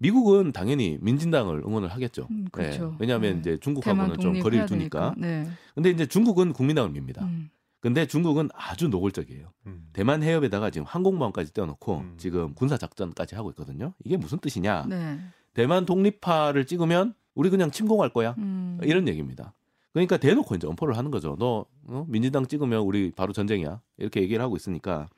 미국은 0.00 0.50
당연히 0.52 0.98
민진당을 1.02 1.62
응원을 1.66 1.88
하겠죠. 1.88 2.26
음, 2.30 2.46
그렇죠. 2.50 2.96
왜냐하면 2.98 3.34
네. 3.34 3.38
이제 3.40 3.56
중국하고는 3.58 4.18
좀 4.18 4.40
거리를 4.40 4.64
두니까. 4.64 5.14
네. 5.18 5.46
근데 5.74 5.90
이제 5.90 6.06
중국은 6.06 6.54
국민당을 6.54 6.90
밉니다. 6.90 7.22
음. 7.24 7.50
근데 7.80 8.06
중국은 8.06 8.48
아주 8.54 8.88
노골적이에요. 8.88 9.52
음. 9.66 9.88
대만 9.92 10.22
해협에다가 10.22 10.70
지금 10.70 10.86
항공모함까지 10.86 11.52
떼어놓고 11.52 11.98
음. 11.98 12.14
지금 12.16 12.54
군사 12.54 12.78
작전까지 12.78 13.34
하고 13.34 13.50
있거든요. 13.50 13.92
이게 14.02 14.16
무슨 14.16 14.38
뜻이냐? 14.38 14.86
네. 14.88 15.18
대만 15.52 15.84
독립파를 15.84 16.64
찍으면 16.64 17.14
우리 17.34 17.50
그냥 17.50 17.70
침공할 17.70 18.08
거야. 18.10 18.34
음. 18.38 18.78
이런 18.82 19.06
얘기입니다. 19.06 19.52
그러니까 19.92 20.16
대놓고 20.16 20.54
이제 20.54 20.66
엄포를 20.66 20.96
하는 20.96 21.10
거죠. 21.10 21.36
너 21.38 21.66
어? 21.88 22.06
민진당 22.08 22.46
찍으면 22.46 22.80
우리 22.82 23.10
바로 23.10 23.34
전쟁이야. 23.34 23.80
이렇게 23.98 24.22
얘기를 24.22 24.42
하고 24.42 24.56
있으니까 24.56 25.08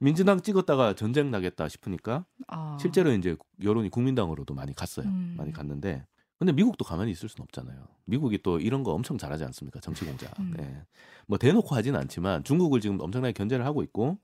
민진당 0.00 0.40
찍었다가 0.40 0.94
전쟁 0.94 1.30
나겠다 1.30 1.68
싶으니까 1.68 2.24
아. 2.48 2.76
실제로 2.80 3.12
이제 3.12 3.36
여론이 3.62 3.90
국민당으로도 3.90 4.54
많이 4.54 4.74
갔어요. 4.74 5.06
음. 5.06 5.34
많이 5.36 5.52
갔는데 5.52 6.06
근데 6.38 6.52
미국도 6.52 6.84
가만히 6.84 7.12
있을 7.12 7.28
수는 7.28 7.44
없잖아요. 7.44 7.86
미국이 8.04 8.42
또 8.42 8.58
이런 8.58 8.82
거 8.82 8.92
엄청 8.92 9.16
잘하지 9.16 9.44
않습니까? 9.44 9.80
정치 9.80 10.04
공작. 10.04 10.38
음. 10.40 10.52
네. 10.56 10.82
뭐 11.26 11.38
대놓고 11.38 11.74
하진 11.74 11.96
않지만 11.96 12.44
중국을 12.44 12.80
지금 12.80 13.00
엄청나게 13.00 13.32
견제를 13.32 13.64
하고 13.64 13.82
있고 13.82 14.18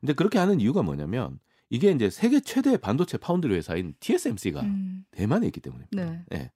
근데 0.00 0.12
그렇게 0.12 0.38
하는 0.38 0.60
이유가 0.60 0.82
뭐냐면 0.82 1.40
이게 1.70 1.90
이제 1.90 2.08
세계 2.08 2.40
최대 2.40 2.76
반도체 2.76 3.18
파운드리 3.18 3.54
회사인 3.54 3.94
TSMC가 4.00 4.62
음. 4.62 5.04
대만에 5.10 5.46
있기 5.46 5.60
때문입니다. 5.60 6.04
네. 6.04 6.24
예. 6.32 6.50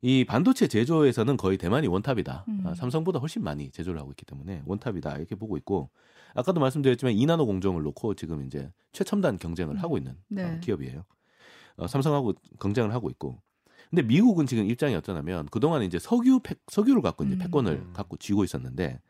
이 0.00 0.24
반도체 0.24 0.68
제조에서는 0.68 1.36
거의 1.36 1.58
대만이 1.58 1.88
원탑이다. 1.88 2.44
음. 2.48 2.62
아, 2.64 2.74
삼성보다 2.74 3.18
훨씬 3.18 3.42
많이 3.42 3.70
제조를 3.70 4.00
하고 4.00 4.12
있기 4.12 4.24
때문에 4.24 4.62
원탑이다 4.64 5.16
이렇게 5.16 5.34
보고 5.34 5.56
있고 5.56 5.90
아까도 6.34 6.60
말씀드렸지만 6.60 7.14
이나노 7.14 7.46
공정을 7.46 7.82
놓고 7.82 8.14
지금 8.14 8.44
이제 8.46 8.70
최첨단 8.92 9.38
경쟁을 9.38 9.74
음. 9.74 9.78
하고 9.78 9.98
있는 9.98 10.16
네. 10.28 10.44
어, 10.44 10.60
기업이에요. 10.60 11.04
어, 11.76 11.86
삼성하고 11.86 12.34
경쟁을 12.60 12.92
하고 12.92 13.10
있고. 13.10 13.40
근데 13.90 14.02
미국은 14.02 14.46
지금 14.46 14.68
입장이 14.68 14.94
어떠냐면 14.94 15.46
그동안 15.50 15.82
이제 15.82 15.98
석유 15.98 16.40
패, 16.40 16.54
석유를 16.70 17.00
갖고 17.00 17.24
이제 17.24 17.34
음. 17.34 17.38
패권을 17.38 17.72
음. 17.72 17.92
갖고 17.94 18.16
쥐고 18.18 18.44
있었는데 18.44 19.00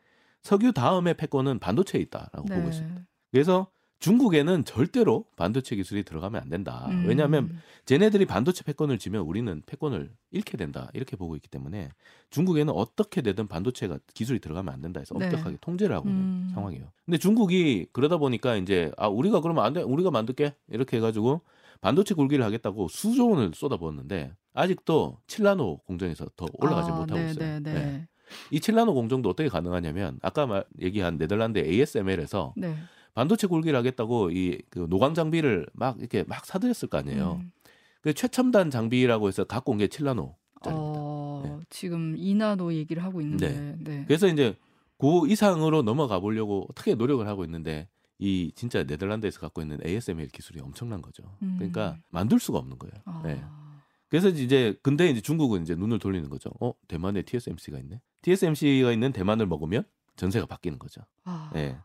석유 0.41 0.71
다음에 0.71 1.13
패권은 1.13 1.59
반도체에 1.59 2.01
있다라고 2.01 2.45
네. 2.47 2.55
보고 2.55 2.69
있습니다. 2.69 3.01
그래서 3.31 3.69
중국에는 3.99 4.63
절대로 4.63 5.25
반도체 5.35 5.75
기술이 5.75 6.03
들어가면 6.03 6.41
안 6.41 6.49
된다. 6.49 6.87
음. 6.89 7.05
왜냐하면 7.05 7.61
쟤네들이 7.85 8.25
반도체 8.25 8.63
패권을 8.63 8.97
지면 8.97 9.23
우리는 9.23 9.61
패권을 9.65 10.09
잃게 10.31 10.57
된다. 10.57 10.89
이렇게 10.93 11.17
보고 11.17 11.35
있기 11.35 11.49
때문에 11.49 11.89
중국에는 12.29 12.73
어떻게 12.73 13.21
되든 13.21 13.47
반도체가 13.47 13.99
기술이 14.13 14.39
들어가면 14.39 14.73
안 14.73 14.81
된다 14.81 14.99
해서 15.01 15.15
네. 15.17 15.25
엄격하게 15.25 15.57
통제를 15.59 15.95
하고 15.95 16.07
있는 16.07 16.21
음. 16.21 16.51
상황이에요. 16.53 16.85
근데 17.05 17.17
중국이 17.17 17.87
그러다 17.91 18.17
보니까 18.17 18.55
이제 18.55 18.91
아 18.97 19.07
우리가 19.07 19.41
그러면 19.41 19.65
안 19.65 19.73
돼. 19.73 19.81
우리가 19.81 20.11
만들게. 20.11 20.55
이렇게 20.69 20.97
해 20.97 21.01
가지고 21.01 21.41
반도체 21.81 22.13
굴기를 22.13 22.43
하겠다고 22.45 22.87
수조 22.87 23.29
원을 23.29 23.51
쏟아부었는데 23.53 24.33
아직도 24.53 25.19
7나노 25.27 25.83
공정에서 25.85 26.25
더 26.35 26.45
올라가지 26.53 26.91
아, 26.91 26.95
못하고 26.95 27.19
네, 27.19 27.31
있어요. 27.31 27.45
네, 27.45 27.59
네. 27.59 27.73
네. 27.73 28.07
이 28.51 28.59
7나노 28.59 28.93
공정도 28.93 29.29
어떻게 29.29 29.49
가능하냐면 29.49 30.19
아까 30.21 30.45
말, 30.45 30.63
얘기한 30.81 31.17
네덜란드 31.17 31.59
ASML에서 31.59 32.53
네. 32.55 32.75
반도체 33.19 33.47
굴기를 33.47 33.77
하겠다고 33.77 34.31
이 34.31 34.57
그 34.69 34.87
노광 34.89 35.13
장비를 35.13 35.67
막 35.73 35.97
이렇게 35.99 36.23
막 36.27 36.45
사들였을 36.45 36.87
거 36.89 36.97
아니에요. 36.99 37.39
음. 37.41 37.51
그 38.01 38.13
최첨단 38.13 38.69
장비라고 38.71 39.27
해서 39.27 39.43
갖고 39.43 39.71
온 39.73 39.77
게 39.77 39.87
7나노. 39.87 40.35
어, 40.67 41.41
네. 41.45 41.65
지금 41.69 42.15
이나노 42.17 42.73
얘기를 42.73 43.03
하고 43.03 43.19
있는데. 43.21 43.75
네. 43.79 44.03
그래서 44.07 44.27
이제 44.27 44.55
그 44.97 45.27
이상으로 45.27 45.81
넘어가 45.81 46.19
보려고 46.19 46.65
어떻게 46.69 46.95
노력을 46.95 47.25
하고 47.27 47.43
있는데 47.45 47.87
이 48.19 48.51
진짜 48.55 48.83
네덜란드에서 48.83 49.39
갖고 49.39 49.61
있는 49.61 49.79
ASML 49.85 50.27
기술이 50.29 50.59
엄청난 50.61 51.01
거죠. 51.01 51.23
음. 51.41 51.55
그러니까 51.57 51.97
만들 52.09 52.39
수가 52.39 52.57
없는 52.59 52.77
거예요. 52.77 52.93
아. 53.05 53.21
네. 53.25 53.41
그래서 54.09 54.29
이제 54.29 54.77
근데 54.81 55.09
이제 55.09 55.21
중국은 55.21 55.61
이제 55.61 55.75
눈을 55.75 55.99
돌리는 55.99 56.29
거죠. 56.29 56.49
어 56.59 56.73
대만에 56.87 57.21
TSMC가 57.23 57.77
있네. 57.79 58.01
TSMC가 58.21 58.91
있는 58.91 59.11
대만을 59.13 59.45
먹으면 59.45 59.83
전세가 60.15 60.45
바뀌는 60.45 60.79
거죠. 60.79 61.01
아. 61.25 61.51
예. 61.55 61.77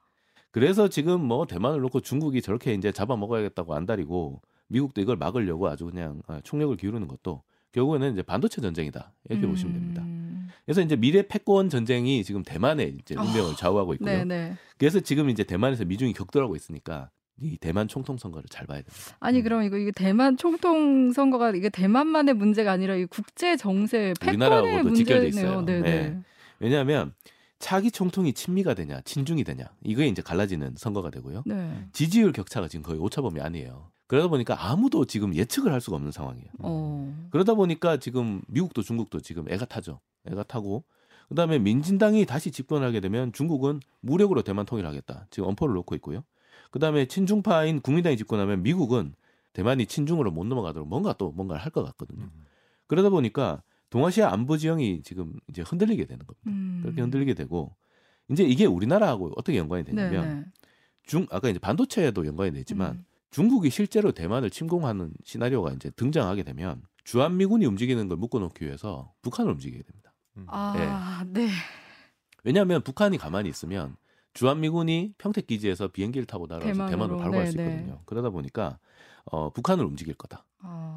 그래서 0.55 0.87
지금 0.87 1.21
뭐 1.21 1.47
대만을 1.47 1.81
놓고 1.81 1.99
중국이 1.99 2.41
저렇게 2.41 2.75
이제 2.75 2.93
잡아 2.93 3.17
먹어야겠다고 3.17 3.75
안달이고 3.75 4.41
미국도 4.69 5.01
이걸 5.01 5.17
막으려고 5.17 5.67
아주 5.67 5.85
그냥 5.85 6.23
아, 6.29 6.41
총력을 6.45 6.77
기울이는 6.77 7.09
것도 7.09 7.43
결국에는 7.73 8.13
이제 8.13 8.23
반도체 8.23 8.61
전쟁이다 8.61 9.13
이렇게 9.29 9.49
보시면 9.49 9.75
됩니다. 9.75 10.03
음. 10.03 10.49
그래서 10.65 10.81
이제 10.81 10.95
미래 10.95 11.27
패권 11.27 11.69
전쟁이 11.69 12.23
지금 12.23 12.45
대만의 12.45 12.99
이제 13.01 13.17
운명을 13.19 13.57
좌우하고 13.57 13.95
있고요. 13.95 14.19
네, 14.19 14.25
네. 14.25 14.57
그래서 14.79 15.01
지금 15.01 15.29
이제 15.29 15.43
대만에서 15.43 15.85
미중이 15.87 16.13
격돌하고 16.13 16.55
있으니까 16.55 17.11
이 17.41 17.57
대만 17.57 17.89
총통 17.89 18.17
선거를 18.17 18.45
잘 18.49 18.69
봐야 18.69 18.79
됩니다. 18.79 19.17
아니 19.19 19.39
음. 19.39 19.43
그럼 19.43 19.65
이거 19.65 19.77
이게 19.77 19.91
대만 19.91 20.37
총통 20.37 21.11
선거가 21.11 21.51
이게 21.51 21.69
대만만의 21.69 22.35
문제가 22.35 22.71
아니라 22.71 22.95
이 22.95 23.07
국제 23.07 23.57
정세 23.57 24.15
패권의 24.21 24.85
문제네요. 24.85 25.25
있어요. 25.25 25.63
네, 25.63 25.81
네. 25.81 25.91
네. 25.91 26.19
왜냐하면 26.61 27.13
차기 27.59 27.91
총통이 27.91 28.33
친미가 28.35 28.75
되냐, 28.75 29.01
친중이 29.03 29.45
되냐 29.45 29.67
이게 29.83 30.07
이제 30.07 30.23
갈라지는 30.23 30.75
선거가 30.77 31.11
되고요. 31.11 31.43
네. 31.47 31.89
지지율 31.93 32.33
격차가 32.33 32.69
지금 32.69 32.83
거의 32.83 32.99
오차범위 33.01 33.41
아니에요. 33.41 33.91
그러다 34.07 34.29
보니까 34.29 34.71
아무도 34.71 35.07
지금 35.07 35.35
예측을 35.35 35.73
할 35.73 35.81
수가 35.81 35.97
없는 35.97 36.13
상황이에요. 36.13 36.49
어. 36.61 37.29
그러다 37.31 37.55
보니까 37.55 37.97
지금 37.97 38.43
미국도 38.49 38.83
중국도 38.83 39.21
지금 39.21 39.51
애가 39.51 39.65
타죠. 39.65 40.01
애가 40.27 40.43
타고 40.45 40.85
그다음에 41.31 41.59
민진당이 41.59 42.27
다시 42.27 42.51
집권하게 42.51 43.01
되면 43.01 43.33
중국은 43.33 43.81
무력으로 44.01 44.43
대만 44.43 44.67
통일하겠다. 44.67 45.29
지금 45.31 45.49
엄포를 45.49 45.75
놓고 45.77 45.95
있고요. 45.97 46.23
그다음에 46.71 47.07
친중파인 47.07 47.81
국민당이 47.81 48.17
집권하면 48.19 48.63
미국은 48.63 49.15
대만이 49.55 49.87
친중으로 49.87 50.31
못 50.33 50.45
넘어가도록 50.45 50.87
뭔가 50.87 51.15
또 51.15 51.31
뭔가를 51.33 51.63
할 51.65 51.71
것 51.73 51.83
같거든요. 51.85 52.29
그러다 52.89 53.09
보니까 53.09 53.63
동아시아 53.95 54.33
안보 54.33 54.57
지형이 54.57 55.03
지금 55.03 55.35
이제 55.49 55.63
흔들리게 55.63 56.07
되는 56.07 56.27
겁니다. 56.27 56.51
음. 56.51 56.81
그렇게 56.83 57.01
흔들리게 57.01 57.35
되고 57.35 57.77
이제 58.29 58.43
이게 58.43 58.67
우리나라하고 58.67 59.31
어떻게 59.37 59.57
연관이 59.57 59.85
네, 59.85 59.93
되냐면 59.93 60.41
네. 60.41 60.45
중 61.05 61.29
아까 61.31 61.49
이제 61.49 61.61
반도체에도 61.61 62.27
연관이 62.27 62.51
되지만 62.51 62.95
음. 62.95 63.05
중국이 63.31 63.71
실제로 63.71 64.11
대만을 64.11 64.51
침공하는 64.51 65.13
시나리오가 65.23 65.73
이제 65.75 65.91
등장하게 65.91 66.43
되면 66.43 66.83
주한 67.05 67.37
미군이 67.37 67.67
움직이는 67.67 68.09
걸 68.09 68.17
묶어놓기 68.17 68.65
위해서 68.65 69.13
북한을 69.23 69.53
움직이게 69.53 69.85
됩니다. 69.85 70.13
아, 70.49 71.25
네. 71.29 71.49
왜냐하면 72.43 72.83
북한이 72.83 73.17
가만히 73.17 73.49
있으면 73.49 73.95
주한미군이 74.33 75.15
평택 75.19 75.47
기지에서 75.47 75.87
비행기를 75.87 76.27
타고 76.27 76.49
날아와서 76.49 76.73
대만으로, 76.73 76.91
대만으로 76.91 77.19
바로 77.19 77.33
갈수 77.33 77.57
네, 77.57 77.65
네. 77.65 77.71
있거든요. 77.75 78.03
그러다 78.07 78.31
보니까 78.31 78.81
어, 79.27 79.51
북한을 79.51 79.85
움직일 79.85 80.15
거다. 80.15 80.45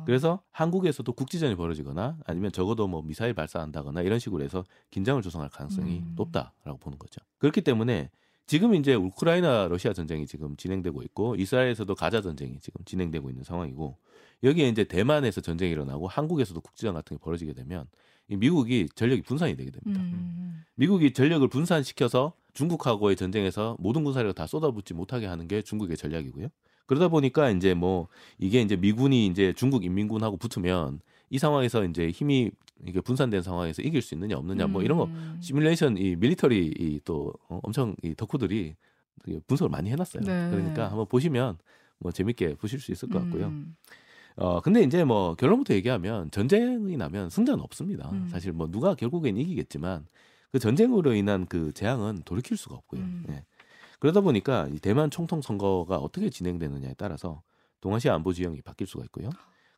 아. 0.08 0.18
그래서 0.18 0.42
한국에서도 0.52 1.12
국지전이 1.12 1.56
벌어지거나 1.56 2.18
아니면 2.26 2.52
적어도 2.54 2.88
뭐 2.88 3.02
미사일 3.02 3.34
발사한다거나 3.34 4.02
이런 4.02 4.20
식으로 4.20 4.44
해서 4.44 4.64
긴장을 4.90 5.22
조성할 5.22 5.50
가능성이 5.50 6.00
음. 6.00 6.14
높다라고 6.16 6.78
보는 6.80 6.98
거죠. 6.98 7.20
그렇기 7.40 7.62
때문에 7.62 8.10
지금 8.46 8.74
이제 8.74 8.96
우크라이나 8.96 9.68
러시아 9.68 9.92
전쟁이 9.92 10.26
지금 10.26 10.56
진행되고 10.56 11.04
있고 11.04 11.36
이스라엘에서도 11.36 11.94
가자 11.96 12.22
전쟁이 12.22 12.58
지금 12.62 12.84
진행되고 12.86 13.30
있는 13.30 13.44
상황이고 13.44 13.98
여기에 14.44 14.70
이제 14.70 14.86
대만에서 14.86 15.42
전쟁이 15.42 15.74
일어나고 15.74 16.08
한국에서도 16.08 16.62
국지전 16.62 16.94
같은 16.94 17.18
게 17.18 17.22
벌어지게 17.22 17.52
되면 17.54 17.86
이 18.30 18.38
미국이 18.38 18.88
전력이 18.96 19.24
분산이 19.24 19.58
되게 19.58 19.72
됩니다. 19.72 20.02
음. 20.02 20.64
미국이 20.76 21.12
전력을 21.12 21.46
분산시켜서 21.50 22.34
중국하고의 22.54 23.18
전쟁에서 23.18 23.76
모든 23.80 24.04
군사력을 24.06 24.34
다 24.34 24.48
쏟아붓지 24.48 24.94
못하게 24.94 25.26
하는 25.26 25.48
게 25.48 25.62
중국의 25.62 25.98
전략이고요. 25.98 26.48
그러다 26.88 27.10
보니까 27.10 27.52
이제 27.52 27.74
뭐 27.74 28.08
이게 28.40 28.62
이제 28.62 28.76
미군이 28.76 29.28
이제 29.28 29.54
중국 29.56 29.86
인민군하고 29.86 30.38
붙으면 30.38 31.02
이 31.30 31.38
상황에서 31.38 31.86
이제 31.86 32.10
힘이 32.10 32.52
이게 32.86 33.02
분산된 33.02 33.42
상황에서 33.42 33.82
이길 33.82 34.02
수 34.02 34.16
있느냐 34.16 34.38
없느냐 34.38 34.68
뭐 34.68 34.82
이런 34.82 34.98
거 34.98 35.06
음. 35.06 35.38
시뮬레이션 35.42 35.98
이 35.98 36.16
밀리터리 36.16 36.74
이또 36.80 37.34
어, 37.50 37.60
엄청 37.64 37.96
이 38.04 38.16
덕후들이 38.16 38.76
분석을 39.48 39.70
많이 39.70 39.90
해놨어요. 39.92 40.24
네. 40.24 40.50
그러니까 40.50 40.90
한번 40.90 41.06
보시면 41.08 41.58
뭐 42.00 42.12
재밌게 42.12 42.56
보실 42.56 42.80
수 42.80 42.92
있을 42.92 43.10
것 43.10 43.22
같고요. 43.24 43.48
음. 43.48 43.76
어 44.38 44.62
근데 44.62 44.82
이제 44.84 45.04
뭐 45.04 45.36
결론부터 45.36 45.74
얘기하면 45.74 46.30
전쟁이 46.32 46.96
나면 46.96 47.30
승자는 47.30 47.62
없습니다. 47.62 48.10
음. 48.12 48.28
사실 48.32 48.52
뭐 48.54 48.70
누가 48.70 48.94
결국엔 48.94 49.36
이기겠지만 49.38 50.06
그 50.52 50.60
전쟁으로 50.60 51.14
인한 51.14 51.46
그 51.48 51.74
재앙은 51.74 52.22
돌이킬 52.24 52.56
수가 52.56 52.76
없고요. 52.76 53.02
음. 53.02 53.26
예. 53.30 53.44
그러다 54.00 54.22
보니까 54.22 54.68
이 54.72 54.80
대만 54.80 55.10
총통 55.10 55.42
선거가 55.42 55.98
어떻게 55.98 56.30
진행되느냐에 56.30 56.96
따라서 56.98 57.42
동아시아 57.82 58.14
안보 58.14 58.34
지형이 58.34 58.62
바뀔 58.62 58.88
수가 58.88 59.04
있고요. 59.06 59.30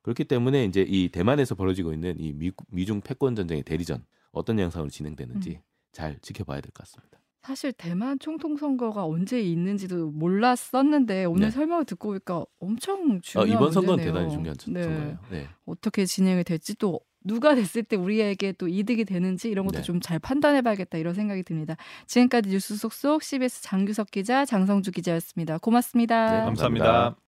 그렇기 0.01 0.25
때문에 0.25 0.65
이제 0.65 0.81
이 0.87 1.09
대만에서 1.09 1.55
벌어지고 1.55 1.93
있는 1.93 2.15
이 2.19 2.33
미, 2.33 2.51
미중 2.69 3.01
패권 3.01 3.35
전쟁의 3.35 3.63
대리전 3.63 4.03
어떤 4.31 4.59
양상으로 4.59 4.89
진행되는지 4.89 5.49
음. 5.51 5.61
잘 5.91 6.17
지켜봐야 6.21 6.61
될 6.61 6.71
것 6.71 6.85
같습니다. 6.85 7.19
사실 7.41 7.71
대만 7.73 8.19
총통 8.19 8.57
선거가 8.57 9.05
언제 9.05 9.41
있는지도 9.41 10.11
몰랐었는데 10.11 11.25
오늘 11.25 11.47
네. 11.47 11.51
설명을 11.51 11.85
듣고 11.85 12.09
보니까 12.09 12.45
엄청 12.59 13.15
어, 13.15 13.19
중요한 13.21 13.49
이번 13.49 13.71
선거는 13.71 13.95
문제네요. 14.03 14.13
대단히 14.13 14.31
중요한 14.33 14.57
선- 14.59 14.73
네. 14.73 14.83
선거예요. 14.83 15.19
네. 15.31 15.47
어떻게 15.65 16.05
진행이 16.05 16.43
될지 16.43 16.75
또 16.75 16.99
누가 17.23 17.55
됐을 17.55 17.83
때 17.83 17.95
우리에게 17.95 18.53
또 18.53 18.67
이득이 18.67 19.05
되는지 19.05 19.49
이런 19.49 19.65
것도 19.65 19.79
네. 19.79 19.83
좀잘 19.83 20.19
판단해 20.19 20.61
봐야겠다 20.61 20.97
이런 20.97 21.13
생각이 21.13 21.43
듭니다. 21.43 21.75
지금까지 22.07 22.49
뉴스 22.49 22.75
속속 22.75 23.23
CBS 23.23 23.61
장규석 23.61 24.11
기자, 24.11 24.45
장성주 24.45 24.91
기자였습니다. 24.91 25.57
고맙습니다. 25.57 26.39
네, 26.39 26.45
감사합니다. 26.45 27.15